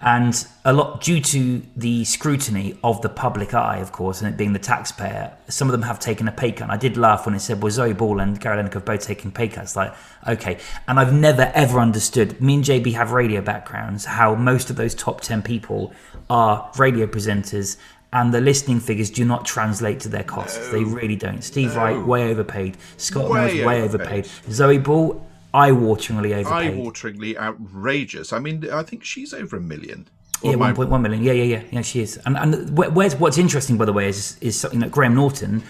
[0.00, 4.36] and a lot due to the scrutiny of the public eye, of course, and it
[4.36, 5.32] being the taxpayer.
[5.48, 6.64] Some of them have taken a pay cut.
[6.64, 9.00] And I did laugh when it said, "Well, Zoe Ball and Gary Lineker have both
[9.02, 9.92] taken pay cuts." Like,
[10.26, 12.40] okay, and I've never ever understood.
[12.40, 14.04] Me and JB have radio backgrounds.
[14.04, 15.92] How most of those top ten people
[16.30, 17.76] are radio presenters.
[18.10, 20.70] And the listening figures do not translate to their costs.
[20.70, 21.44] They really don't.
[21.44, 22.78] Steve Wright, way overpaid.
[22.96, 24.24] Scott Way Mills, way overpaid.
[24.24, 24.50] overpaid.
[24.50, 26.74] Zoe Ball, eye-wateringly overpaid.
[26.74, 28.32] Eye-wateringly outrageous.
[28.32, 30.08] I mean, I think she's over a million.
[30.42, 31.22] Or Yeah, one point one million.
[31.22, 31.82] Yeah, yeah, yeah, yeah.
[31.82, 32.16] She is.
[32.24, 35.62] And and where's what's interesting, by the way, is is something that Graham Norton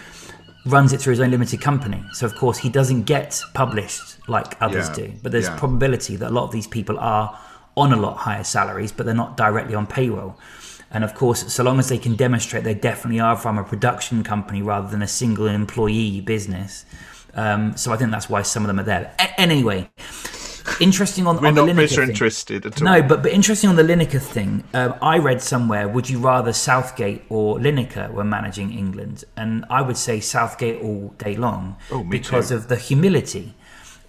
[0.65, 2.03] runs it through his own limited company.
[2.13, 5.13] So of course he doesn't get published like others Yeah, do.
[5.23, 5.57] But there's yeah.
[5.57, 7.39] probability that a lot of these people are
[7.77, 10.37] on a lot higher salaries, but they're not directly on payroll.
[10.91, 14.23] And of course, so long as they can demonstrate they definitely are from a production
[14.23, 16.85] company rather than a single employee business.
[17.43, 19.13] Um, so I think that's why some of them are there.
[19.19, 19.89] A- anyway,
[20.79, 22.09] interesting on, We're on the not Lineker thing.
[22.09, 22.85] interested at all.
[22.85, 24.63] No, but but interesting on the Lineker thing.
[24.73, 29.23] Um, I read somewhere, would you rather Southgate or Lineker were managing England?
[29.37, 32.55] And I would say Southgate all day long Oh, because too.
[32.55, 33.53] of the humility.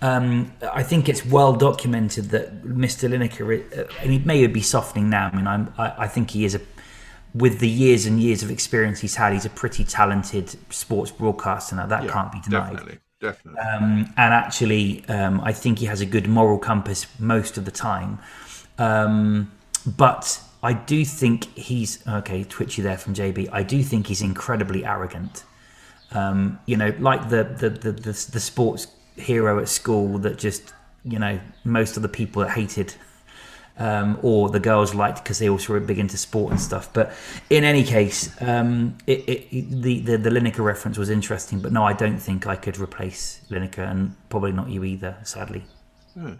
[0.02, 3.06] Um, I think it's well documented that Mr.
[3.08, 3.44] Lineker,
[3.78, 5.28] uh, and he may be softening now.
[5.32, 6.60] I mean, I'm, I, I think he is a,
[7.34, 11.76] with the years and years of experience he's had, he's a pretty talented sports broadcaster.
[11.76, 12.72] Now that can't be denied.
[12.72, 13.60] Definitely, definitely.
[13.60, 17.70] Um, and actually, um, I think he has a good moral compass most of the
[17.70, 18.18] time.
[18.78, 19.52] Um,
[19.86, 22.44] but I do think he's okay.
[22.44, 23.48] Twitchy there from JB.
[23.52, 25.44] I do think he's incredibly arrogant.
[26.12, 30.72] Um, you know, like the the, the the the sports hero at school that just
[31.04, 32.94] you know most of the people that hated
[33.78, 36.92] um, or the girls liked because they also were big into sport and stuff.
[36.92, 37.12] But
[37.48, 41.60] in any case, um, it, it, the, the the Lineker reference was interesting.
[41.60, 45.64] But no, I don't think I could replace Lineker, and probably not you either, sadly.
[46.14, 46.34] Hmm.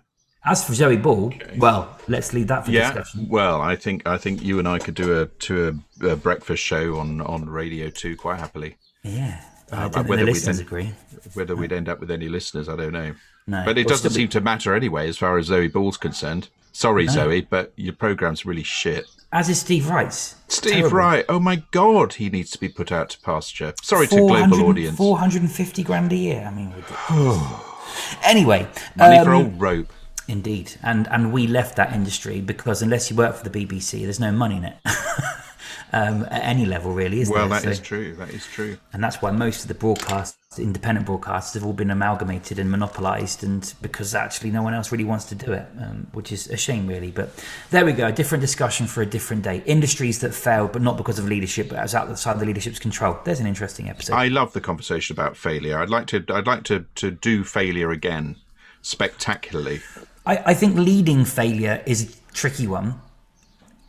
[0.45, 1.59] As for Zoe Ball, okay.
[1.59, 3.29] well, let's leave that for yeah, discussion.
[3.29, 6.63] Well, I think I think you and I could do a to a, a breakfast
[6.63, 8.77] show on on Radio Two quite happily.
[9.03, 10.93] Yeah, uh, whether the listeners agree.
[11.35, 13.15] Whether we'd end up with any listeners, I don't know.
[13.47, 14.33] No, but it doesn't seem be...
[14.33, 16.49] to matter anyway, as far as Zoe Ball's concerned.
[16.81, 17.13] Sorry, no.
[17.13, 19.05] Zoe, but your program's really shit.
[19.33, 20.37] As is Steve Wright's.
[20.49, 20.97] Steve Terrible.
[20.97, 21.25] Wright.
[21.29, 23.75] Oh my God, he needs to be put out to pasture.
[23.83, 24.97] Sorry to global audience.
[24.97, 26.43] 450 grand a year.
[26.43, 26.73] I mean,
[28.25, 28.67] anyway.
[28.97, 29.93] Money um, for old rope.
[30.27, 30.73] Indeed.
[30.83, 34.33] And, and we left that industry because unless you work for the BBC, there's no
[34.33, 34.77] money in it.
[35.93, 37.61] um, at any level, really, is well, there?
[37.61, 38.15] that so, is true.
[38.15, 38.79] That is true.
[38.93, 43.43] And that's why most of the broadcasts, independent broadcasts, have all been amalgamated and monopolised,
[43.43, 46.57] and because actually no one else really wants to do it, um, which is a
[46.57, 47.11] shame, really.
[47.11, 47.31] But
[47.71, 48.07] there we go.
[48.07, 49.63] A different discussion for a different day.
[49.67, 53.19] Industries that failed, but not because of leadership, but as outside the leadership's control.
[53.25, 54.15] There's an interesting episode.
[54.15, 55.79] I love the conversation about failure.
[55.79, 56.25] I'd like to.
[56.29, 58.37] I'd like to to do failure again,
[58.83, 59.81] spectacularly.
[60.25, 63.01] I, I think leading failure is a tricky one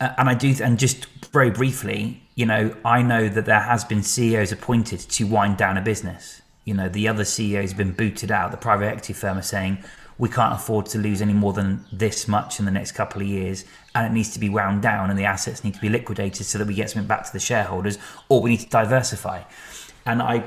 [0.02, 3.84] Uh, and I do, and just very briefly, you know, I know that there has
[3.84, 6.42] been CEOs appointed to wind down a business.
[6.64, 8.50] You know, the other CEO has been booted out.
[8.50, 9.78] The private equity firm are saying
[10.18, 13.28] we can't afford to lose any more than this much in the next couple of
[13.28, 16.46] years, and it needs to be wound down, and the assets need to be liquidated
[16.46, 17.96] so that we get something back to the shareholders,
[18.28, 19.42] or we need to diversify.
[20.04, 20.42] And I,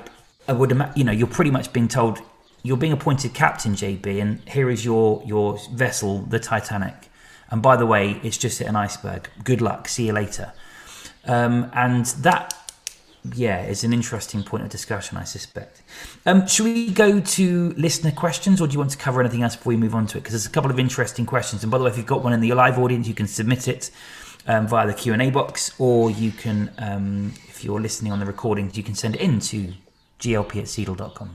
[0.49, 2.19] I would imagine, you know, you're pretty much being told
[2.63, 7.09] you're being appointed captain, JB, and here is your your vessel, the Titanic
[7.55, 9.29] and by the way, it's just an iceberg.
[9.45, 9.87] Good luck.
[9.87, 10.51] See you later.
[11.23, 12.53] Um, and that,
[13.33, 15.81] yeah, is an interesting point of discussion, I suspect.
[16.25, 19.55] Um, should we go to listener questions, or do you want to cover anything else
[19.55, 20.21] before we move on to it?
[20.21, 21.63] Because there's a couple of interesting questions.
[21.63, 23.69] And by the way, if you've got one in the live audience, you can submit
[23.69, 23.89] it
[24.47, 28.19] um, via the Q and A box, or you can, um, if you're listening on
[28.19, 29.73] the recordings, you can send it in to
[30.19, 31.29] glp at.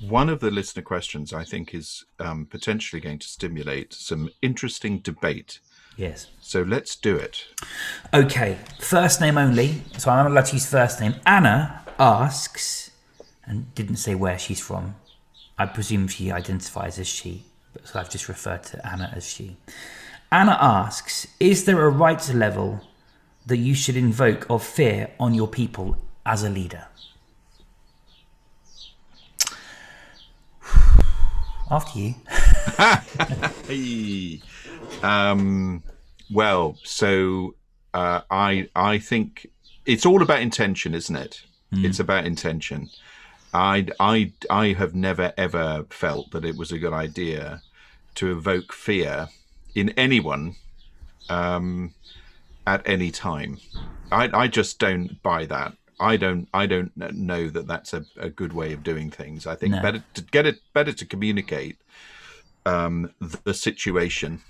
[0.00, 4.98] One of the listener questions I think is um, potentially going to stimulate some interesting
[4.98, 5.58] debate.
[5.96, 6.28] Yes.
[6.40, 7.44] So let's do it.
[8.14, 9.82] Okay, first name only.
[9.96, 11.16] So I'm allowed to use first name.
[11.26, 12.92] Anna asks,
[13.44, 14.94] and didn't say where she's from.
[15.58, 17.44] I presume she identifies as she,
[17.82, 19.56] so I've just referred to Anna as she.
[20.30, 22.80] Anna asks, is there a right level
[23.46, 26.86] that you should invoke of fear on your people as a leader?
[31.70, 32.14] After you.
[33.68, 34.40] hey.
[35.02, 35.82] um,
[36.30, 37.54] well, so
[37.92, 39.48] uh, I I think
[39.84, 41.42] it's all about intention, isn't it?
[41.72, 41.84] Mm.
[41.84, 42.88] It's about intention.
[43.52, 47.62] I I I have never ever felt that it was a good idea
[48.16, 49.28] to evoke fear
[49.74, 50.56] in anyone
[51.28, 51.94] um,
[52.66, 53.58] at any time.
[54.10, 55.74] I I just don't buy that.
[56.00, 59.46] I don't I don't know that that's a, a good way of doing things.
[59.46, 59.82] I think no.
[59.82, 61.78] better to get it better to communicate
[62.66, 64.42] um, the situation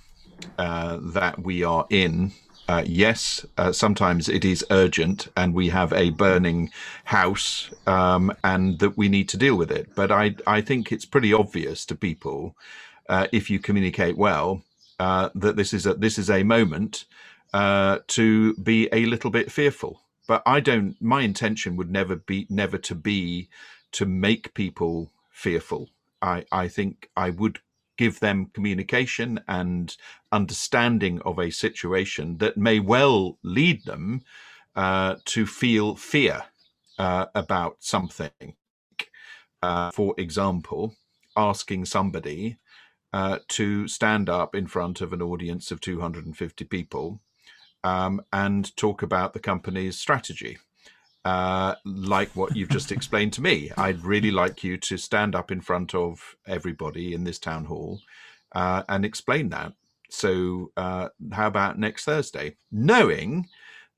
[0.59, 2.33] uh, that we are in.
[2.69, 6.71] Uh, yes, uh, sometimes it is urgent, and we have a burning
[7.05, 9.89] house, um, and that we need to deal with it.
[9.95, 12.55] But I I think it's pretty obvious to people
[13.09, 14.63] uh, if you communicate well
[15.01, 17.07] uh, that this is a this is a moment
[17.55, 21.01] uh, to be a little bit fearful but I don't.
[21.03, 23.49] My intention would never be never to be
[23.93, 25.91] to make people fearful.
[26.23, 27.61] I I think I would
[27.97, 29.97] give them communication and
[30.31, 34.23] understanding of a situation that may well lead them
[34.77, 36.45] uh, to feel fear
[36.99, 38.55] uh, about something.
[39.61, 40.95] Uh, for example,
[41.37, 42.59] asking somebody
[43.13, 47.21] uh, to stand up in front of an audience of 250 people
[47.89, 50.59] um, and talk about the company's strategy.
[51.25, 53.71] Uh, like what you've just explained to me.
[53.77, 58.01] I'd really like you to stand up in front of everybody in this town hall
[58.55, 59.73] uh, and explain that.
[60.11, 62.57] So, uh, how about next Thursday?
[62.71, 63.47] Knowing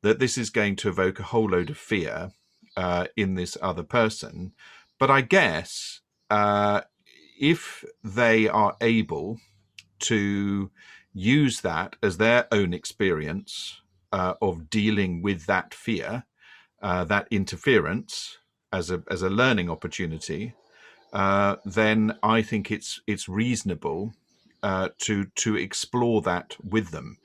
[0.03, 2.33] that this is going to evoke a whole load of fear
[2.77, 4.53] uh, in this other person.
[4.99, 6.01] But I guess
[6.31, 6.81] uh,
[7.39, 9.39] if they are able
[10.01, 10.71] to
[11.13, 13.81] use that as their own experience
[14.13, 16.25] uh, of dealing with that fear,
[16.83, 18.39] uh, that interference
[18.73, 20.55] as a as a learning opportunity,
[21.13, 24.15] uh, then I think it's it's reasonable
[24.63, 27.19] uh, to to explore that with them.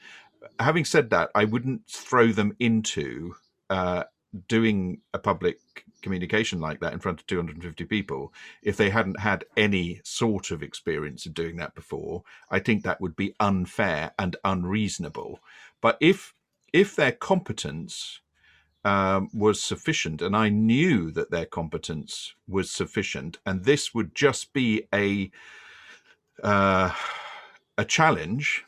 [0.59, 3.35] Having said that, I wouldn't throw them into
[3.69, 4.03] uh,
[4.47, 5.59] doing a public
[6.05, 8.31] communication like that in front of 250 people
[8.61, 13.01] if they hadn't had any sort of experience of doing that before i think that
[13.01, 15.39] would be unfair and unreasonable.
[15.81, 16.33] But if
[16.71, 18.21] if their competence
[18.83, 24.53] um, was sufficient and i knew that their competence was sufficient and this would just
[24.53, 25.31] be a
[26.43, 26.91] uh,
[27.77, 28.63] a challenge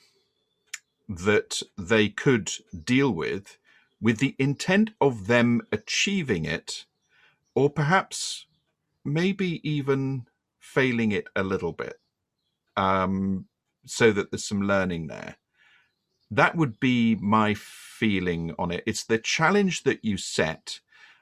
[1.08, 2.52] that they could
[2.84, 3.58] deal with
[4.02, 6.86] with the intent of them achieving it,
[7.58, 8.48] or perhaps
[9.06, 10.28] maybe even
[10.60, 11.96] failing it a little bit,
[12.78, 13.48] um,
[13.86, 15.38] so that there's some learning there.
[16.32, 18.84] That would be my feeling on it.
[18.86, 20.82] It's the challenge that you set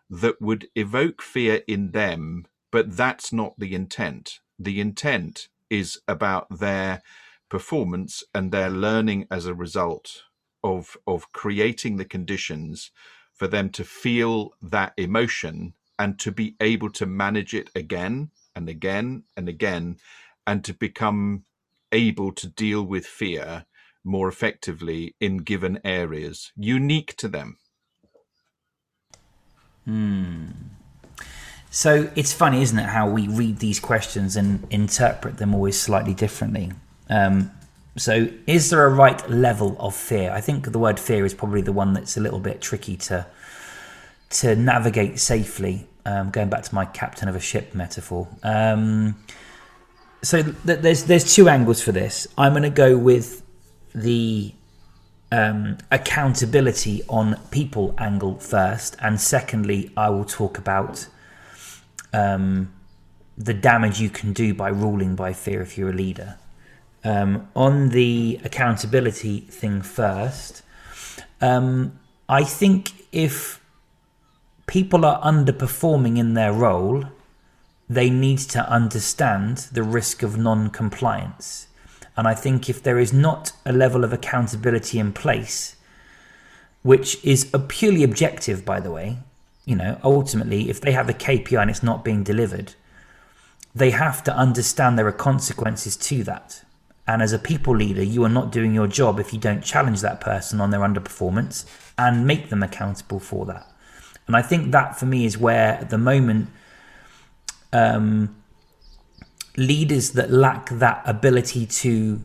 [0.09, 4.39] that would evoke fear in them, but that's not the intent.
[4.59, 7.01] The intent is about their
[7.49, 10.23] performance and their learning as a result
[10.63, 12.91] of of creating the conditions
[13.33, 18.69] for them to feel that emotion and to be able to manage it again and
[18.69, 19.97] again and again
[20.47, 21.43] and to become
[21.91, 23.65] able to deal with fear
[24.03, 27.57] more effectively in given areas unique to them
[29.85, 30.45] hmm.
[31.69, 36.13] so it's funny isn't it how we read these questions and interpret them always slightly
[36.13, 36.71] differently
[37.09, 37.51] um,
[37.97, 40.31] so, is there a right level of fear?
[40.31, 43.25] I think the word fear is probably the one that's a little bit tricky to
[44.39, 45.87] to navigate safely.
[46.07, 48.27] Um, going back to my captain of a ship metaphor.
[48.43, 49.15] Um,
[50.21, 52.27] so th- there's there's two angles for this.
[52.37, 53.41] I'm going to go with
[53.95, 54.53] the
[55.31, 61.07] um, accountability on people angle first, and secondly, I will talk about
[62.13, 62.71] um,
[63.37, 66.37] the damage you can do by ruling by fear if you're a leader.
[67.03, 70.63] Um, on the accountability thing first,
[71.41, 73.61] um, I think if
[74.67, 77.05] people are underperforming in their role,
[77.89, 81.67] they need to understand the risk of non compliance.
[82.17, 85.75] And I think if there is not a level of accountability in place,
[86.81, 89.17] which is a purely objective, by the way,
[89.65, 92.73] you know, ultimately, if they have a KPI and it's not being delivered,
[93.73, 96.63] they have to understand there are consequences to that.
[97.07, 100.01] And as a people leader, you are not doing your job if you don't challenge
[100.01, 101.65] that person on their underperformance
[101.97, 103.67] and make them accountable for that.
[104.27, 106.49] And I think that for me is where at the moment
[107.71, 108.35] um,
[109.57, 112.21] leaders that lack that ability to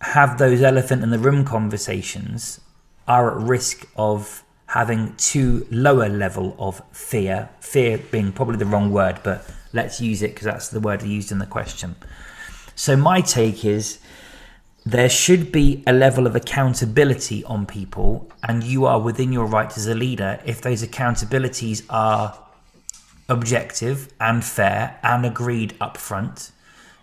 [0.00, 2.60] have those elephant in the room conversations
[3.08, 7.48] are at risk of having too lower level of fear.
[7.60, 11.32] Fear being probably the wrong word, but let's use it because that's the word used
[11.32, 11.96] in the question.
[12.74, 13.98] So my take is
[14.86, 19.76] there should be a level of accountability on people, and you are within your right
[19.76, 22.38] as a leader if those accountabilities are
[23.28, 26.52] objective and fair and agreed up front.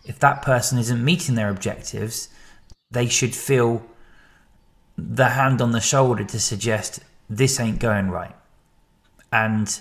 [0.06, 2.30] If that person isn't meeting their objectives,
[2.90, 3.86] they should feel
[4.98, 8.36] the hand on the shoulder to suggest this ain't going right.
[9.30, 9.78] And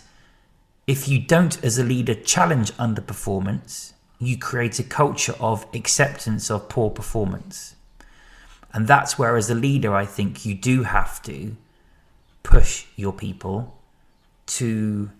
[0.88, 6.68] if you don't, as a leader, challenge underperformance, you create a culture of acceptance of
[6.68, 7.76] poor performance.
[8.72, 11.56] And that's where, as a leader, I think you do have to
[12.42, 13.78] push your people
[14.46, 15.10] to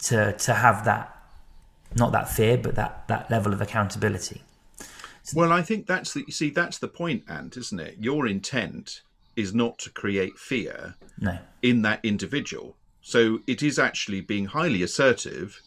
[0.00, 1.10] to to have that
[1.96, 4.42] not that fear, but that that level of accountability.
[5.32, 7.96] Well, I think that's the you see that's the point, Ant, isn't it?
[7.98, 9.02] Your intent
[9.36, 11.38] is not to create fear no.
[11.62, 12.76] in that individual.
[13.02, 15.60] So it is actually being highly assertive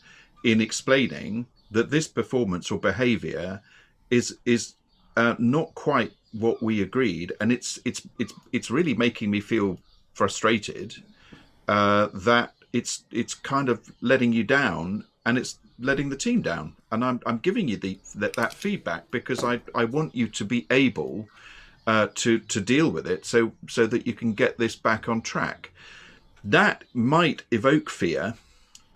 [0.44, 3.62] in explaining that this performance or behavior
[4.10, 4.74] is is
[5.18, 9.80] uh, not quite what we agreed, and it's it's it's it's really making me feel
[10.14, 10.96] frustrated
[11.68, 16.76] uh, that it's it's kind of letting you down, and it's letting the team down.
[16.92, 20.46] And I'm I'm giving you the that, that feedback because I I want you to
[20.46, 21.28] be able
[21.88, 25.22] uh, to to deal with it, so so that you can get this back on
[25.22, 25.72] track.
[26.44, 28.36] That might evoke fear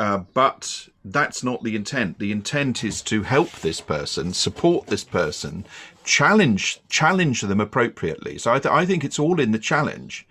[0.01, 2.17] uh, but that's not the intent.
[2.17, 5.63] The intent is to help this person, support this person,
[6.03, 8.37] challenge challenge them appropriately.
[8.37, 10.27] So I, th- I think it's all in the challenge.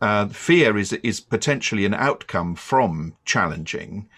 [0.00, 4.08] Uh, fear is is potentially an outcome from challenging.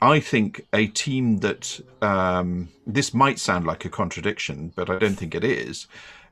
[0.00, 5.16] I think a team that um, this might sound like a contradiction, but I don't
[5.16, 5.86] think it is.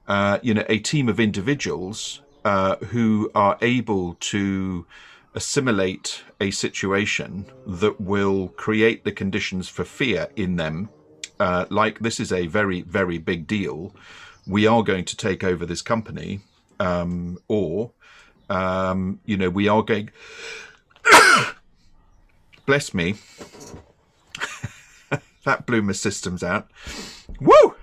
[0.07, 4.87] Uh, you know, a team of individuals uh, who are able to
[5.35, 10.89] assimilate a situation that will create the conditions for fear in them.
[11.39, 13.95] Uh, like this is a very, very big deal.
[14.47, 16.41] We are going to take over this company,
[16.80, 17.91] um, or
[18.49, 20.11] um, you know, we are going.
[22.66, 23.16] bless me.
[25.45, 26.70] that blew my systems out.
[27.41, 27.74] Woo!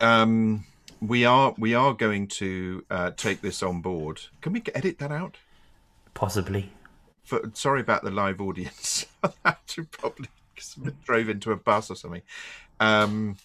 [0.00, 0.66] Um,
[1.00, 4.20] we are we are going to uh, take this on board.
[4.40, 5.38] Can we edit that out?
[6.14, 6.72] Possibly.
[7.24, 9.06] For, sorry about the live audience.
[9.22, 10.28] I had to probably
[11.04, 12.22] drove into a bus or something.
[12.80, 13.36] Um,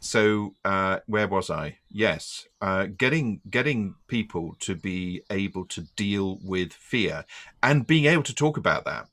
[0.00, 1.78] so uh, where was I?
[1.90, 7.24] Yes, uh, getting getting people to be able to deal with fear
[7.62, 9.08] and being able to talk about that.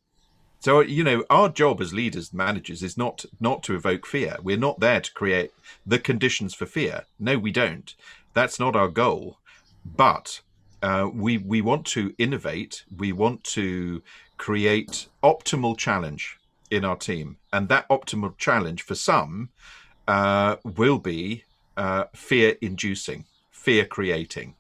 [0.60, 4.38] So you know, our job as leaders, managers, is not not to evoke fear.
[4.44, 5.52] We're not there to create
[5.86, 7.06] the conditions for fear.
[7.20, 7.94] No, we don't.
[8.34, 9.40] That's not our goal.
[9.84, 10.42] But
[10.84, 12.84] uh, we we want to innovate.
[12.96, 14.04] We want to
[14.38, 16.38] create optimal challenge
[16.76, 19.50] in our team, and that optimal challenge for some
[20.08, 21.44] uh, will be
[21.78, 24.56] uh, fear inducing, fear creating.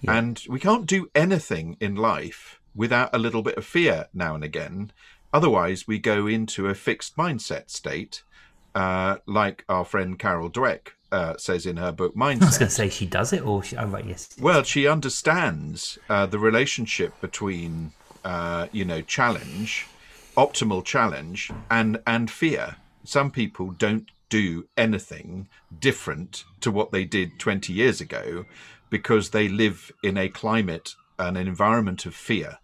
[0.00, 0.16] Yeah.
[0.16, 4.44] And we can't do anything in life without a little bit of fear now and
[4.44, 4.92] again.
[5.32, 8.22] Otherwise, we go into a fixed mindset state,
[8.74, 12.42] uh, like our friend Carol Dweck uh, says in her book Mindset.
[12.42, 14.28] I was going to say she does it, or she, oh right, yes.
[14.40, 17.92] Well, she understands uh, the relationship between,
[18.24, 19.86] uh, you know, challenge,
[20.38, 22.76] optimal challenge, and and fear.
[23.04, 28.44] Some people don't do anything different to what they did 20 years ago
[28.90, 32.58] because they live in a climate and an environment of fear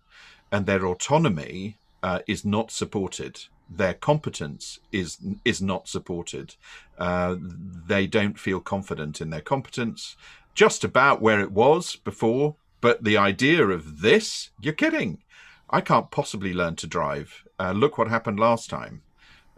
[0.53, 3.41] and their autonomy uh, is not supported.
[3.69, 6.55] Their competence is is not supported.
[6.99, 10.17] Uh, they don't feel confident in their competence.
[10.55, 15.23] Just about where it was before but the idea of this you're kidding.
[15.71, 19.03] I can't possibly learn to drive uh, look what happened last time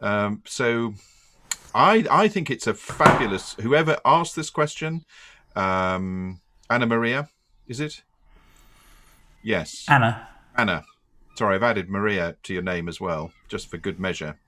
[0.01, 0.94] um, so
[1.74, 3.55] I I think it's a fabulous.
[3.61, 5.05] Whoever asked this question,
[5.55, 6.40] um,
[6.70, 7.28] Anna Maria,
[7.66, 8.03] is it?
[9.42, 10.28] Yes, Anna.
[10.57, 10.84] Anna.
[11.36, 14.38] Sorry, I've added Maria to your name as well, just for good measure.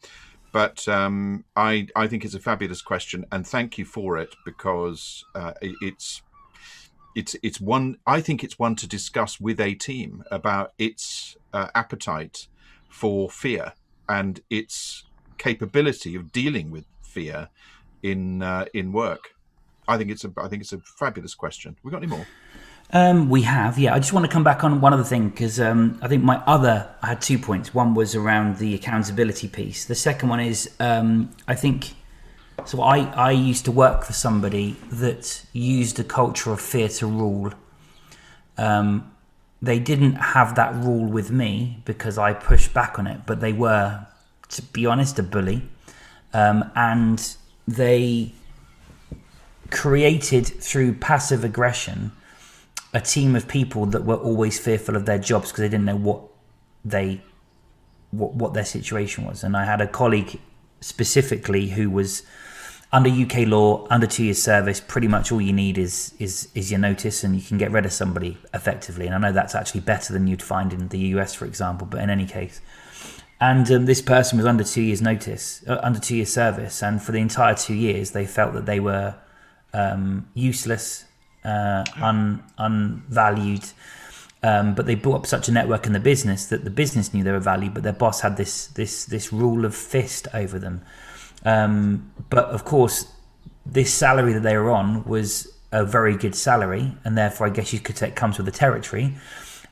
[0.52, 5.24] But um, I I think it's a fabulous question, and thank you for it because
[5.34, 6.22] uh, it's
[7.14, 7.98] it's it's one.
[8.06, 12.48] I think it's one to discuss with a team about its uh, appetite
[12.88, 13.72] for fear
[14.08, 15.04] and its
[15.38, 17.48] capability of dealing with fear
[18.02, 19.34] in uh, in work?
[19.86, 21.76] I think it's a I think it's a fabulous question.
[21.82, 22.26] We got any more?
[22.90, 23.94] Um, we have, yeah.
[23.94, 26.36] I just want to come back on one other thing because um, I think my
[26.46, 27.74] other I had two points.
[27.74, 29.84] One was around the accountability piece.
[29.84, 31.94] The second one is um, I think
[32.64, 32.80] so.
[32.80, 37.52] I I used to work for somebody that used a culture of fear to rule.
[38.56, 39.12] Um,
[39.60, 43.52] they didn't have that rule with me because I pushed back on it, but they
[43.52, 44.06] were,
[44.50, 45.62] to be honest, a bully
[46.32, 47.36] um, and
[47.66, 48.32] they
[49.70, 52.12] created through passive aggression
[52.94, 55.96] a team of people that were always fearful of their jobs because they didn't know
[55.96, 56.22] what
[56.84, 57.20] they
[58.10, 59.44] what, what their situation was.
[59.44, 60.40] And I had a colleague
[60.80, 62.22] specifically who was
[62.90, 66.70] under UK law, under two years service, pretty much all you need is is is
[66.70, 69.06] your notice, and you can get rid of somebody effectively.
[69.06, 71.86] And I know that's actually better than you'd find in the US, for example.
[71.86, 72.60] But in any case,
[73.40, 77.02] and um, this person was under two years' notice, uh, under two years' service, and
[77.02, 79.14] for the entire two years, they felt that they were
[79.74, 81.04] um, useless,
[81.44, 83.70] uh, un, unvalued.
[84.40, 87.24] Um, but they built up such a network in the business that the business knew
[87.24, 90.82] they were valued, but their boss had this this this rule of fist over them.
[91.44, 93.12] Um, but of course,
[93.64, 97.72] this salary that they were on was a very good salary, and therefore, I guess
[97.72, 99.14] you could say it comes with the territory.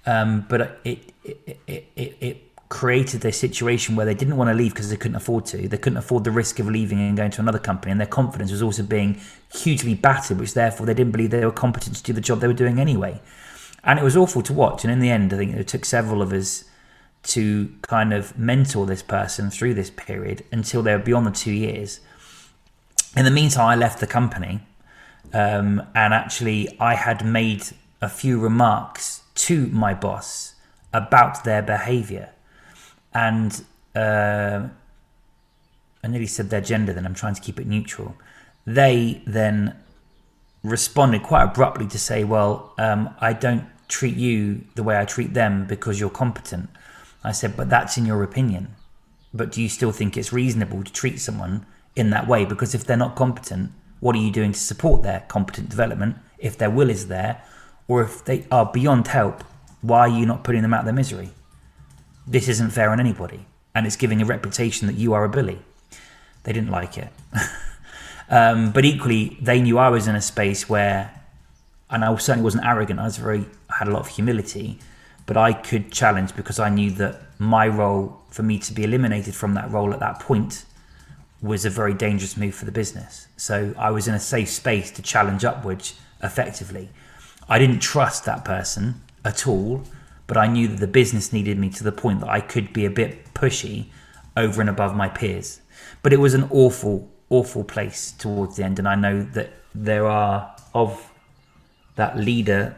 [0.04, 4.74] Um, but it it, it, it, created a situation where they didn't want to leave
[4.74, 5.68] because they couldn't afford to.
[5.68, 8.50] They couldn't afford the risk of leaving and going to another company, and their confidence
[8.50, 9.20] was also being
[9.54, 12.48] hugely battered, which therefore they didn't believe they were competent to do the job they
[12.48, 13.20] were doing anyway.
[13.84, 14.82] And it was awful to watch.
[14.82, 16.64] And in the end, I think it took several of us
[17.26, 21.52] to kind of mentor this person through this period until they were beyond the two
[21.52, 22.00] years.
[23.16, 24.60] In the meantime, I left the company,
[25.32, 27.64] um, and actually, I had made
[28.00, 30.54] a few remarks to my boss
[30.92, 32.30] about their behavior
[33.16, 33.64] and
[33.94, 34.68] uh,
[36.04, 36.92] I nearly said their gender.
[36.92, 38.14] Then I'm trying to keep it neutral.
[38.66, 39.74] They then
[40.62, 45.32] responded quite abruptly to say, "Well, um, I don't treat you the way I treat
[45.32, 46.68] them because you're competent."
[47.26, 48.74] I said, "But that's in your opinion.
[49.34, 52.44] But do you still think it's reasonable to treat someone in that way?
[52.44, 56.16] Because if they're not competent, what are you doing to support their competent development?
[56.38, 57.42] If their will is there,
[57.88, 59.44] or if they are beyond help,
[59.82, 61.30] why are you not putting them out of their misery?"
[62.26, 65.60] this isn't fair on anybody, and it's giving a reputation that you are a bully.
[66.42, 67.08] They didn't like it.
[68.28, 71.12] um, but equally, they knew I was in a space where,
[71.88, 74.78] and I certainly wasn't arrogant, I was very, I had a lot of humility,
[75.26, 79.34] but I could challenge because I knew that my role for me to be eliminated
[79.34, 80.64] from that role at that point
[81.42, 83.28] was a very dangerous move for the business.
[83.36, 86.88] So I was in a safe space to challenge upwards effectively.
[87.48, 89.82] I didn't trust that person at all,
[90.26, 92.84] but I knew that the business needed me to the point that I could be
[92.84, 93.86] a bit pushy
[94.36, 95.60] over and above my peers.
[96.02, 100.06] But it was an awful, awful place towards the end, and I know that there
[100.06, 101.12] are of
[101.96, 102.76] that leader,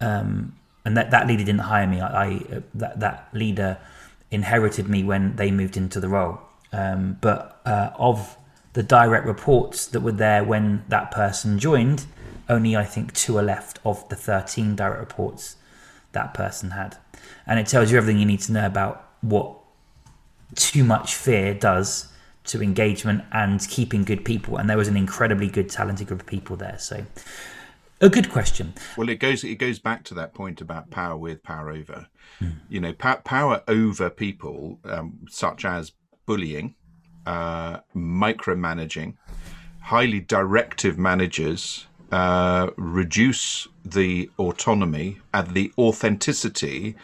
[0.00, 0.56] um,
[0.86, 2.00] and that that leader didn't hire me.
[2.00, 3.76] I, I that that leader
[4.30, 6.38] inherited me when they moved into the role.
[6.72, 8.36] Um, but uh, of
[8.74, 12.06] the direct reports that were there when that person joined,
[12.48, 15.56] only I think two are left of the 13 direct reports
[16.12, 16.96] that person had.
[17.46, 19.56] And it tells you everything you need to know about what
[20.54, 22.12] too much fear does
[22.44, 24.56] to engagement and keeping good people.
[24.56, 26.78] And there was an incredibly good, talented group of people there.
[26.78, 27.04] So,
[28.00, 28.74] a good question.
[28.96, 32.08] Well, it goes it goes back to that point about power with, power over.
[32.40, 32.54] Mm.
[32.68, 35.92] You know, pa- power over people, um, such as
[36.26, 36.74] bullying,
[37.24, 39.14] uh, micromanaging,
[39.80, 46.94] highly directive managers uh, reduce the autonomy and the authenticity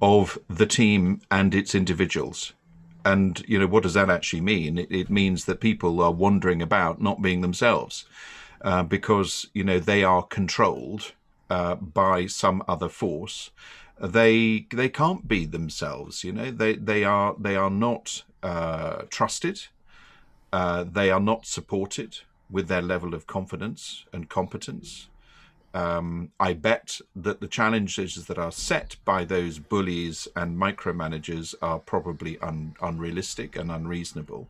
[0.00, 2.52] of the team and its individuals.
[3.04, 4.78] And you know what does that actually mean?
[4.78, 8.04] It, it means that people are wandering about, not being themselves,
[8.66, 11.12] uh, because you know they are controlled
[11.48, 13.50] uh, by some other force.
[14.00, 16.24] They they can't be themselves.
[16.24, 19.68] You know they they are they are not uh, trusted.
[20.52, 22.18] Uh, they are not supported
[22.50, 25.08] with their level of confidence and competence.
[25.72, 31.78] Um, I bet that the challenges that are set by those bullies and micromanagers are
[31.78, 34.48] probably un- unrealistic and unreasonable.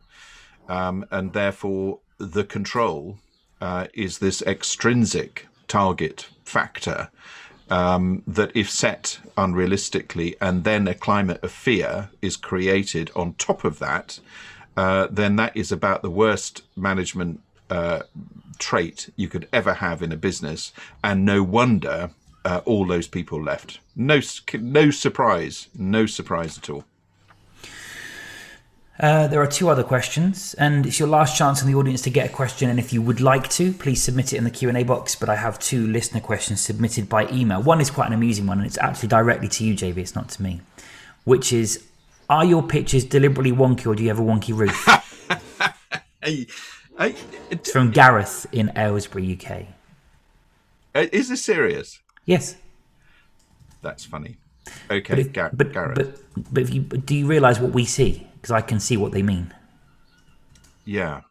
[0.69, 3.17] Um, and therefore, the control
[3.61, 7.09] uh, is this extrinsic target factor
[7.69, 13.63] um, that, if set unrealistically, and then a climate of fear is created on top
[13.63, 14.19] of that,
[14.77, 18.01] uh, then that is about the worst management uh,
[18.59, 20.71] trait you could ever have in a business,
[21.03, 22.11] and no wonder
[22.45, 23.79] uh, all those people left.
[23.95, 24.21] No,
[24.59, 26.85] no surprise, no surprise at all.
[28.99, 32.09] Uh, there are two other questions, and it's your last chance in the audience to
[32.09, 32.69] get a question.
[32.69, 35.15] And if you would like to, please submit it in the Q and A box.
[35.15, 37.61] But I have two listener questions submitted by email.
[37.61, 39.97] One is quite an amusing one, and it's actually directly to you, JB.
[39.97, 40.61] It's not to me.
[41.25, 41.83] Which is,
[42.27, 44.87] are your pictures deliberately wonky, or do you have a wonky roof?
[46.23, 46.47] hey,
[46.97, 47.15] I,
[47.51, 49.67] it's from Gareth in Aylesbury, UK.
[50.95, 51.99] Uh, is this serious?
[52.25, 52.55] Yes.
[53.83, 54.37] That's funny.
[54.89, 55.95] Okay, but if, Gar- but, Gareth.
[56.33, 58.26] But, but if you, do you realise what we see?
[58.37, 59.53] Because I can see what they mean.
[60.85, 61.21] Yeah.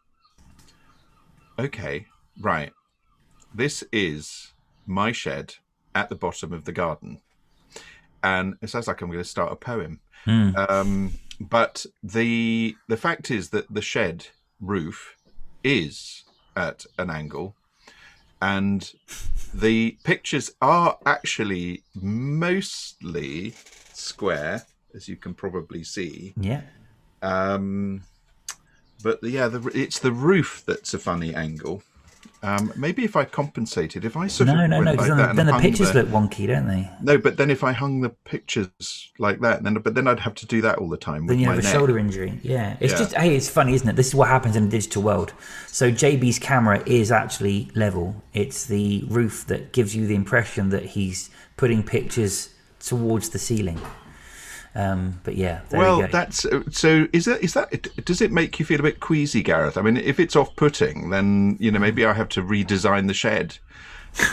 [1.57, 2.05] Okay,
[2.39, 2.71] right.
[3.53, 4.53] This is
[4.85, 5.55] my shed
[5.95, 7.21] at the bottom of the garden.
[8.23, 9.99] And it sounds like I'm going to start a poem.
[10.25, 10.69] Mm.
[10.69, 14.27] Um, but the the fact is that the shed
[14.59, 15.15] roof
[15.63, 16.23] is
[16.55, 17.55] at an angle
[18.41, 18.93] and
[19.53, 23.53] the pictures are actually mostly
[23.93, 24.63] square
[24.95, 26.61] as you can probably see yeah
[27.21, 28.01] um
[29.03, 31.83] but yeah the, it's the roof that's a funny angle
[32.43, 35.45] um, maybe if I compensated, if I sort no, of no, no, like then, then
[35.47, 36.89] the pictures the, look wonky, don't they?
[37.01, 40.35] No, but then if I hung the pictures like that, then but then I'd have
[40.35, 41.25] to do that all the time.
[41.25, 41.73] Then you have a neck.
[41.73, 42.39] shoulder injury.
[42.43, 42.99] Yeah, it's Yeah.
[42.99, 43.95] just hey, it's funny, isn't it?
[43.95, 45.33] This is what happens in the digital world.
[45.67, 48.21] So JB's camera is actually level.
[48.33, 52.49] It's the roof that gives you the impression that he's putting pictures
[52.79, 53.81] towards the ceiling.
[54.77, 56.11] Um, but yeah, there well, you go.
[56.11, 57.07] that's uh, so.
[57.11, 58.05] Is that is that?
[58.05, 59.75] Does it make you feel a bit queasy, Gareth?
[59.75, 63.57] I mean, if it's off-putting, then you know maybe I have to redesign the shed.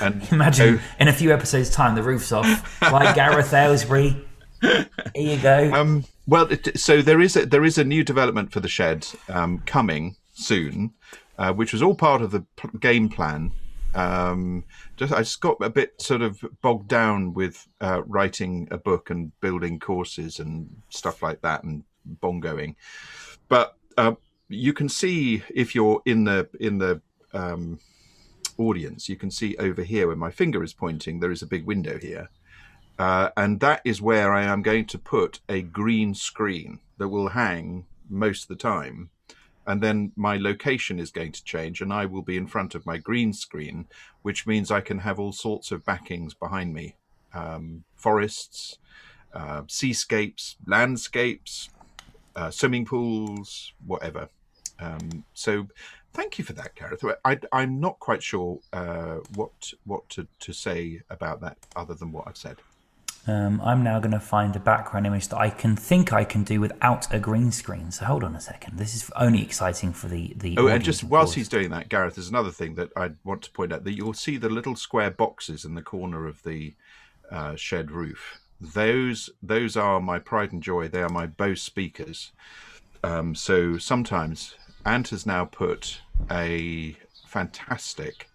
[0.03, 2.83] And Imagine in a few episodes' time, the roof's off.
[2.83, 4.23] Like Gareth Aylesbury.
[4.61, 5.73] Here you go.
[5.73, 9.07] Um, well, it, so there is a, there is a new development for the shed
[9.31, 10.93] um, coming soon,
[11.39, 13.53] uh, which was all part of the p- game plan.
[13.95, 14.65] Um,
[14.97, 19.11] just I just got a bit sort of bogged down with uh, writing a book
[19.11, 21.85] and building courses and stuff like that and
[22.21, 22.75] bongoing.
[23.49, 24.15] But uh,
[24.49, 27.01] you can see if you're in the in the
[27.33, 27.79] um,
[28.59, 31.21] audience, you can see over here where my finger is pointing.
[31.21, 32.31] There is a big window here.
[32.99, 37.31] Uh, and that is where I am going to put a green screen that will
[37.31, 39.11] hang most of the time.
[39.67, 42.85] And then my location is going to change, and I will be in front of
[42.85, 43.87] my green screen,
[44.23, 46.97] which means I can have all sorts of backings behind me
[47.33, 48.79] um, forests,
[49.33, 51.71] uh, seascapes, landscapes,
[52.37, 54.29] uh, swimming pools, whatever.
[54.79, 55.67] Um, so,
[56.13, 57.05] thank you for that, Gareth.
[57.25, 62.13] I, am not quite sure uh, what what to, to say about that, other than
[62.13, 62.57] what I've said.
[63.27, 66.45] Um, I'm now going to find a background image that I can think I can
[66.45, 67.91] do without a green screen.
[67.91, 68.79] So hold on a second.
[68.79, 70.57] This is only exciting for the the.
[70.59, 71.35] Oh, and just whilst course.
[71.35, 74.13] he's doing that, Gareth, there's another thing that I want to point out that you'll
[74.13, 76.75] see the little square boxes in the corner of the
[77.31, 78.41] uh, shed roof.
[78.61, 80.89] Those those are my pride and joy.
[80.89, 82.33] They are my Bose speakers.
[83.03, 84.55] Um, so sometimes
[84.85, 86.01] Ant has now put
[86.31, 86.97] a
[87.27, 88.29] fantastic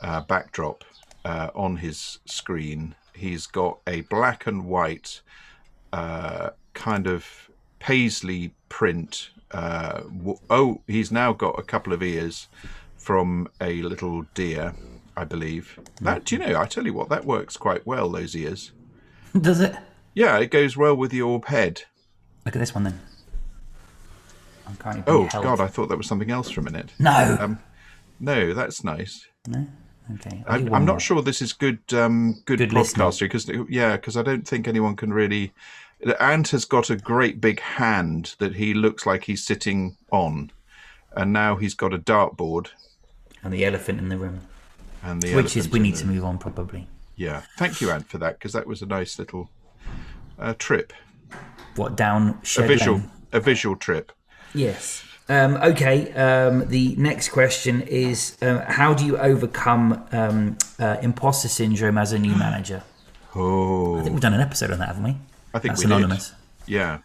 [0.00, 0.84] uh, backdrop
[1.24, 2.94] uh, on his screen.
[3.18, 5.20] He's got a black and white
[5.92, 7.50] uh, kind of
[7.80, 9.30] paisley print.
[9.50, 10.02] Uh,
[10.50, 12.48] oh, he's now got a couple of ears
[12.96, 14.74] from a little deer,
[15.16, 15.78] I believe.
[16.00, 16.60] That do you know?
[16.60, 18.08] I tell you what, that works quite well.
[18.10, 18.72] Those ears.
[19.40, 19.74] does it?
[20.14, 21.82] Yeah, it goes well with your head.
[22.44, 23.00] Look at this one then.
[24.66, 25.42] I'm currently being Oh.
[25.42, 26.92] God, I thought that was something else for a minute.
[26.98, 27.58] no, Um,
[28.20, 29.26] no, that's nice.
[29.46, 29.66] no.
[30.14, 31.78] Okay, I, I'll do I'm not sure this is good.
[31.92, 35.52] Um, good, Good because yeah, because I don't think anyone can really.
[36.20, 40.52] Ant has got a great big hand that he looks like he's sitting on,
[41.16, 42.68] and now he's got a dartboard
[43.42, 44.40] And the elephant in the room,
[45.02, 46.86] and the which is we need the- to move on probably.
[47.16, 49.50] Yeah, thank you, Ant, for that because that was a nice little
[50.38, 50.92] uh, trip,
[51.74, 53.10] What down a visual, lane?
[53.32, 54.12] a visual trip.
[54.54, 55.02] Yes.
[55.28, 56.12] Um, okay.
[56.12, 62.12] Um, the next question is: uh, How do you overcome um, uh, imposter syndrome as
[62.12, 62.82] a new manager?
[63.34, 65.16] Oh, I think we've done an episode on that, haven't we?
[65.54, 66.28] I think That's we anonymous.
[66.30, 66.36] did.
[66.72, 66.98] Yeah.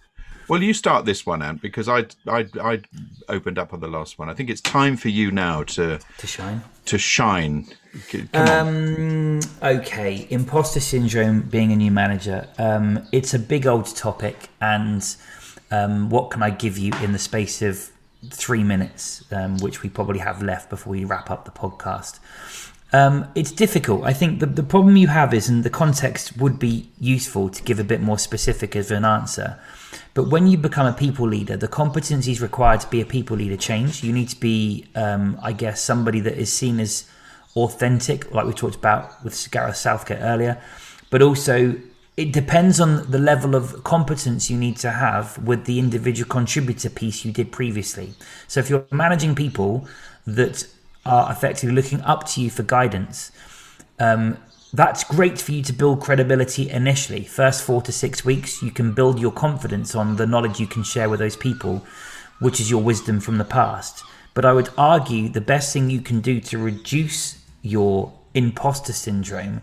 [0.49, 2.81] Well, you start this one, Ant, because I I I
[3.29, 4.29] opened up on the last one.
[4.29, 6.61] I think it's time for you now to To shine.
[6.85, 7.67] to shine.
[8.09, 8.67] C- Come on.
[8.67, 12.47] Um, okay, imposter syndrome being a new manager.
[12.57, 15.15] Um, it's a big old topic, and
[15.71, 17.89] um, what can I give you in the space of
[18.29, 22.19] three minutes, um, which we probably have left before we wrap up the podcast?
[22.93, 24.03] Um, it's difficult.
[24.03, 27.63] I think the, the problem you have is, and the context would be useful to
[27.63, 29.59] give a bit more specific of an answer.
[30.13, 33.57] But when you become a people leader, the competencies required to be a people leader
[33.57, 34.03] change.
[34.03, 37.09] You need to be, um, I guess, somebody that is seen as
[37.55, 40.61] authentic, like we talked about with Gareth Southgate earlier.
[41.09, 41.75] But also,
[42.15, 46.89] it depends on the level of competence you need to have with the individual contributor
[46.89, 48.13] piece you did previously.
[48.47, 49.87] So if you're managing people
[50.27, 50.67] that
[51.05, 53.31] are effectively looking up to you for guidance,
[53.99, 54.37] um,
[54.73, 57.23] that's great for you to build credibility initially.
[57.23, 60.83] First four to six weeks, you can build your confidence on the knowledge you can
[60.83, 61.83] share with those people,
[62.39, 64.03] which is your wisdom from the past.
[64.35, 69.61] But I would argue the best thing you can do to reduce your imposter syndrome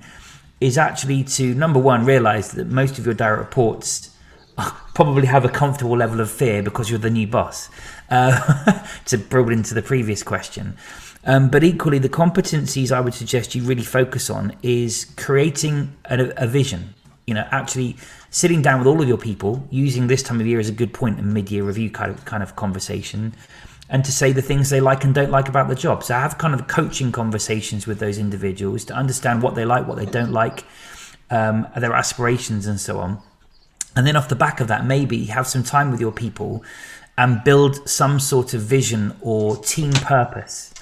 [0.61, 4.15] is actually to number one, realize that most of your direct reports
[4.95, 7.69] probably have a comfortable level of fear because you're the new boss.
[8.11, 10.77] Uh, to build into the previous question.
[11.25, 16.33] Um, but equally, the competencies I would suggest you really focus on is creating a,
[16.37, 16.95] a vision.
[17.27, 17.97] You know, actually
[18.31, 20.93] sitting down with all of your people, using this time of year as a good
[20.93, 23.35] point in mid-year review kind of kind of conversation,
[23.91, 26.05] and to say the things they like and don't like about the job.
[26.05, 29.87] So I have kind of coaching conversations with those individuals to understand what they like,
[29.87, 30.65] what they don't like,
[31.31, 33.21] um, their aspirations, and so on.
[33.97, 36.65] And then off the back of that, maybe have some time with your people
[37.19, 40.73] and build some sort of vision or team purpose.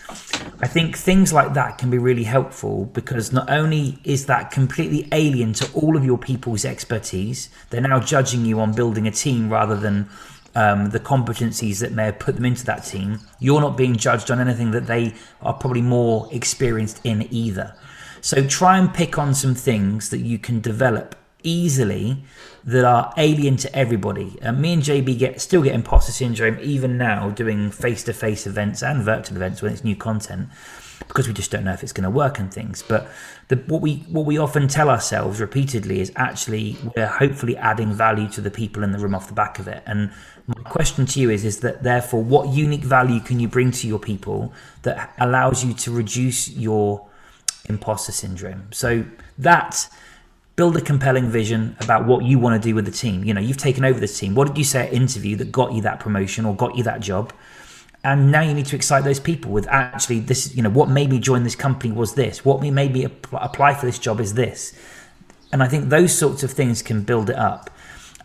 [0.60, 5.08] I think things like that can be really helpful because not only is that completely
[5.12, 9.50] alien to all of your people's expertise, they're now judging you on building a team
[9.50, 10.08] rather than
[10.54, 13.20] um, the competencies that may have put them into that team.
[13.38, 17.74] You're not being judged on anything that they are probably more experienced in either.
[18.20, 22.24] So try and pick on some things that you can develop easily
[22.64, 24.40] that are alien to everybody.
[24.42, 29.02] Uh, me and JB get still get imposter syndrome even now doing face-to-face events and
[29.02, 30.48] virtual events when it's new content
[31.08, 32.82] because we just don't know if it's going to work and things.
[32.86, 33.08] But
[33.48, 38.28] the, what we what we often tell ourselves repeatedly is actually we're hopefully adding value
[38.30, 39.82] to the people in the room off the back of it.
[39.86, 40.12] And
[40.46, 43.88] my question to you is is that therefore what unique value can you bring to
[43.88, 44.52] your people
[44.82, 47.08] that allows you to reduce your
[47.68, 48.68] imposter syndrome?
[48.72, 49.04] So
[49.38, 49.88] that
[50.58, 53.22] build a compelling vision about what you want to do with the team.
[53.22, 54.34] You know, you've taken over this team.
[54.34, 56.98] What did you say at interview that got you that promotion or got you that
[56.98, 57.32] job?
[58.08, 61.10] And now you need to excite those people with actually this, you know, what made
[61.10, 62.42] me join this company was this.
[62.42, 64.72] What made me apply for this job is this.
[65.52, 67.68] And I think those sorts of things can build it up.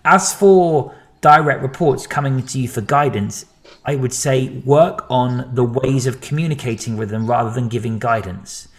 [0.05, 3.45] As for direct reports coming to you for guidance,
[3.84, 8.69] I would say work on the ways of communicating with them rather than giving guidance.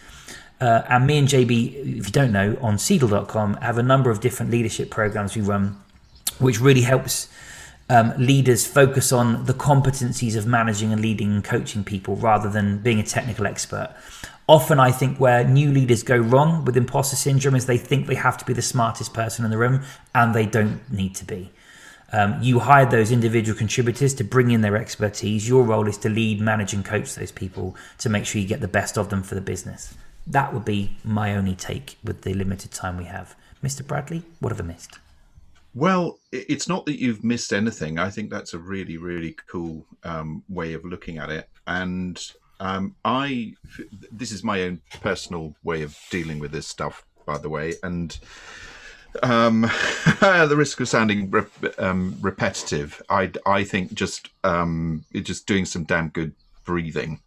[0.59, 4.21] Uh, and me and JB, if you don't know, on Seedle.com have a number of
[4.21, 5.79] different leadership programs we run,
[6.39, 7.27] which really helps
[7.89, 12.79] um, leaders focus on the competencies of managing and leading and coaching people rather than
[12.79, 13.95] being a technical expert.
[14.47, 18.15] Often, I think where new leaders go wrong with imposter syndrome is they think they
[18.15, 19.81] have to be the smartest person in the room,
[20.13, 21.51] and they don't need to be.
[22.11, 25.49] Um, you hire those individual contributors to bring in their expertise.
[25.49, 28.61] Your role is to lead, manage, and coach those people to make sure you get
[28.61, 29.95] the best of them for the business.
[30.27, 33.35] That would be my only take with the limited time we have.
[33.63, 33.85] Mr.
[33.85, 34.99] Bradley, what have I missed?
[35.75, 37.99] Well, it's not that you've missed anything.
[37.99, 41.49] I think that's a really, really cool um, way of looking at it.
[41.67, 42.17] And
[42.61, 43.55] um, I,
[44.09, 47.73] this is my own personal way of dealing with this stuff, by the way.
[47.83, 48.17] And
[49.21, 49.61] um,
[50.21, 51.33] the risk of sounding
[51.77, 56.31] um, repetitive, I, I think just um, just doing some damn good
[56.63, 57.19] breathing,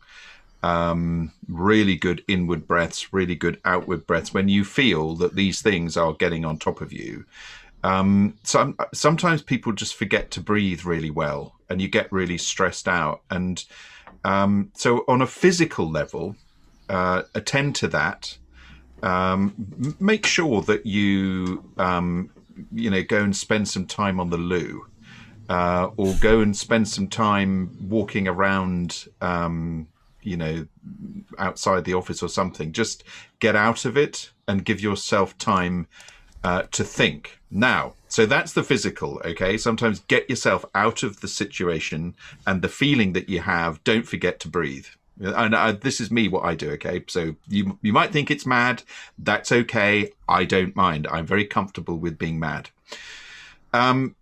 [0.62, 4.32] um, really good inward breaths, really good outward breaths.
[4.32, 7.26] When you feel that these things are getting on top of you,
[7.84, 12.88] um, some, sometimes people just forget to breathe really well, and you get really stressed
[12.88, 13.22] out.
[13.30, 13.64] And
[14.24, 16.36] um, so, on a physical level,
[16.88, 18.36] uh, attend to that
[19.02, 22.30] um, make sure that you um,
[22.72, 24.86] you know go and spend some time on the loo
[25.48, 29.86] uh, or go and spend some time walking around um,
[30.22, 30.66] you know
[31.38, 33.04] outside the office or something just
[33.38, 35.86] get out of it and give yourself time
[36.44, 41.28] uh, to think now so that's the physical okay sometimes get yourself out of the
[41.28, 42.14] situation
[42.46, 44.86] and the feeling that you have don't forget to breathe
[45.20, 46.70] and uh, this is me what I do.
[46.72, 48.82] Okay, so you you might think it's mad.
[49.18, 50.12] That's okay.
[50.28, 51.06] I don't mind.
[51.10, 52.70] I'm very comfortable with being mad.
[53.72, 54.14] Um,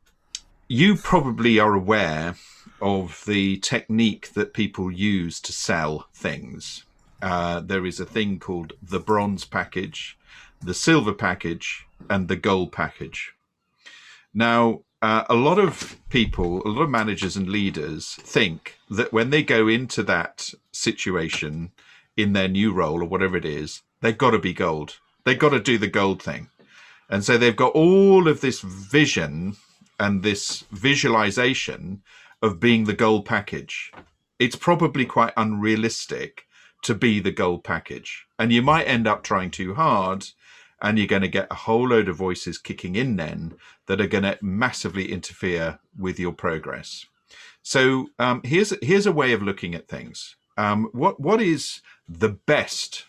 [0.69, 2.37] you probably are aware
[2.81, 6.85] of the technique that people use to sell things.
[7.23, 10.19] Uh, there is a thing called the bronze package,
[10.63, 13.33] the silver package, and the gold package.
[14.35, 19.31] Now, uh, a lot of people, a lot of managers and leaders think that when
[19.31, 21.73] they go into that situation
[22.17, 24.99] in their new role or whatever it is, they've got to be gold.
[25.25, 26.49] They've got to do the gold thing.
[27.09, 29.57] And so they've got all of this vision
[29.99, 32.03] and this visualization
[32.43, 33.93] of being the gold package.
[34.39, 36.47] It's probably quite unrealistic
[36.83, 38.27] to be the gold package.
[38.39, 40.27] And you might end up trying too hard
[40.81, 43.55] and you're going to get a whole load of voices kicking in then
[43.87, 47.07] that are going to massively interfere with your progress.
[47.63, 50.37] So um, here's here's a way of looking at things.
[50.57, 53.07] Um, what what is the best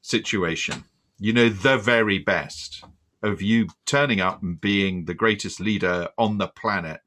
[0.00, 0.84] situation?
[1.18, 2.84] You know, the very best
[3.22, 7.00] of you turning up and being the greatest leader on the planet.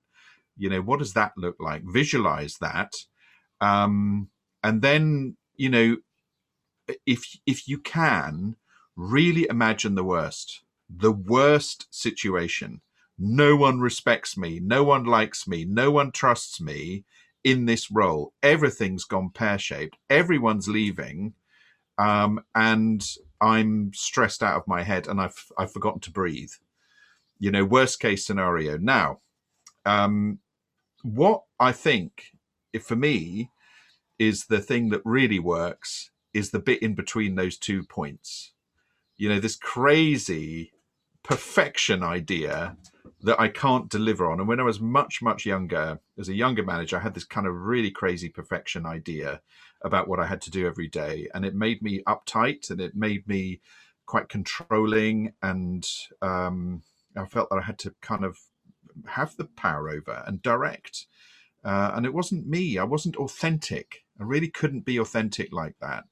[0.58, 1.84] You know, what does that look like?
[1.84, 2.93] Visualize that,
[3.62, 4.30] um,
[4.64, 5.98] and then you know,
[7.06, 8.58] if if you can
[8.98, 12.82] really imagine the worst, the worst situation.
[13.18, 14.60] No one respects me.
[14.60, 15.66] No one likes me.
[15.66, 17.06] No one trusts me
[17.43, 18.34] in this role.
[18.43, 19.98] Everything's gone pear shaped.
[20.10, 21.34] Everyone's leaving.
[21.98, 23.08] Um, and
[23.39, 26.52] I'm stressed out of my head and I've, I've forgotten to breathe.
[27.39, 28.78] You know, worst case scenario.
[28.78, 29.20] Now,
[29.86, 30.39] um,
[31.04, 32.32] what I think,
[32.74, 33.52] if for me,
[34.20, 38.54] is the thing that really works is the bit in between those two points
[39.18, 40.72] you know, this crazy
[41.24, 42.78] perfection idea
[43.22, 44.39] that I can't deliver on.
[44.39, 47.47] And when I was much, much younger, as a younger manager, I had this kind
[47.47, 49.41] of really crazy perfection idea
[49.82, 51.28] about what I had to do every day.
[51.34, 53.61] And it made me uptight and it made me
[54.05, 55.34] quite controlling.
[55.41, 55.88] And
[56.22, 56.84] um,
[57.15, 58.38] I felt that I had to kind of
[59.07, 61.07] have the power over and direct.
[61.63, 64.03] Uh, and it wasn't me, I wasn't authentic.
[64.20, 66.05] I really couldn't be authentic like that.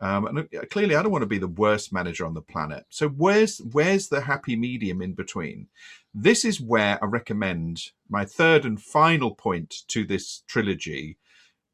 [0.00, 2.84] Um, and uh, clearly, I don't want to be the worst manager on the planet.
[2.90, 5.68] So where's where's the happy medium in between?
[6.14, 11.18] This is where I recommend my third and final point to this trilogy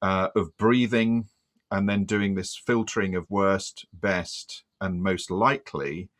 [0.01, 1.27] uh, of breathing
[1.71, 6.11] and then doing this filtering of worst, best, and most likely.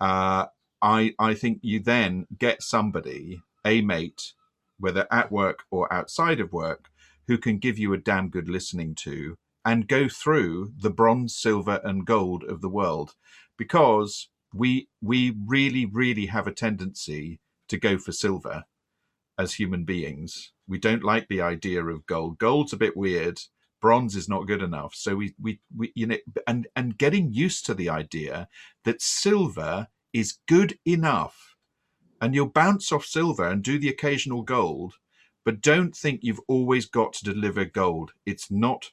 [0.00, 0.46] Uh,
[0.80, 4.32] I I think you then get somebody, a mate,
[4.78, 6.88] whether at work or outside of work,
[7.26, 11.80] who can give you a damn good listening to and go through the bronze, silver,
[11.84, 13.14] and gold of the world
[13.56, 18.64] because we we really really have a tendency to go for silver
[19.38, 20.52] as human beings.
[20.68, 22.38] We don't like the idea of gold.
[22.38, 23.40] Gold's a bit weird.
[23.80, 24.94] Bronze is not good enough.
[24.94, 28.48] So we we, we you know and and getting used to the idea
[28.84, 31.56] that silver is good enough.
[32.20, 34.94] And you'll bounce off silver and do the occasional gold,
[35.44, 38.12] but don't think you've always got to deliver gold.
[38.24, 38.92] It's not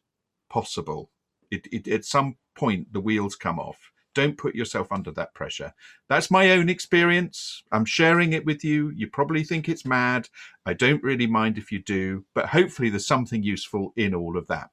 [0.49, 1.11] possible.
[1.51, 3.91] It, it, at some point, the wheels come off.
[4.15, 5.73] Don't put yourself under that pressure.
[6.09, 7.63] That's my own experience.
[7.71, 8.89] I'm sharing it with you.
[8.89, 10.29] You probably think it's mad.
[10.65, 14.47] I don't really mind if you do, but hopefully, there's something useful in all of
[14.47, 14.71] that.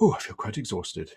[0.00, 1.12] Oh, I feel quite exhausted.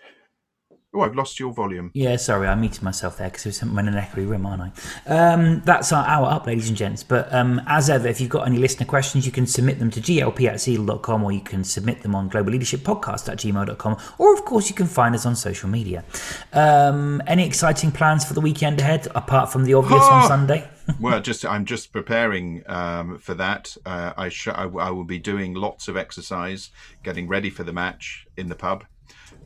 [0.94, 1.90] Oh, I've lost your volume.
[1.94, 4.74] Yeah, sorry, I muted myself there because I'm in an echoey room, aren't
[5.06, 5.10] I?
[5.10, 7.02] Um, that's our hour up, ladies and gents.
[7.02, 10.00] But um, as ever, if you've got any listener questions, you can submit them to
[10.02, 13.96] glp at seedle.com or you can submit them on global leadership podcast at gmail.com.
[14.18, 16.04] Or, of course, you can find us on social media.
[16.52, 20.68] Um, any exciting plans for the weekend ahead, apart from the obvious on Sunday?
[21.00, 23.74] well, just I'm just preparing um, for that.
[23.86, 26.68] Uh, I, sh- I, I will be doing lots of exercise,
[27.02, 28.84] getting ready for the match in the pub.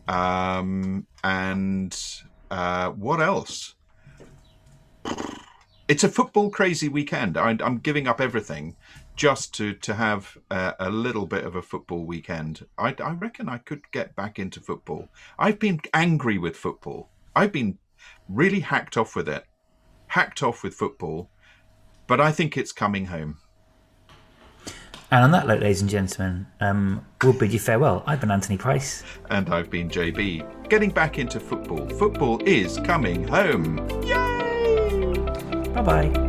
[0.09, 1.96] Um, and
[2.50, 3.74] uh, what else?
[5.88, 7.36] It's a football crazy weekend.
[7.36, 8.76] I, am giving up everything
[9.14, 12.66] just to to have a, a, little bit of a football weekend.
[12.76, 15.09] I, I reckon I could get back into football.
[15.38, 17.11] I've been angry with football.
[17.34, 17.78] I've been
[18.28, 19.44] really hacked off with it,
[20.09, 21.30] hacked off with football.
[22.07, 23.38] But I think it's coming home.
[25.11, 28.02] And on that note, ladies and gentlemen, um, we'll bid you farewell.
[28.07, 29.04] I've been Anthony Price.
[29.30, 30.68] And I've been JB.
[30.68, 31.88] Getting back into football.
[31.90, 33.78] Football is coming home.
[34.02, 35.72] Yay!
[35.74, 36.25] Bye bye.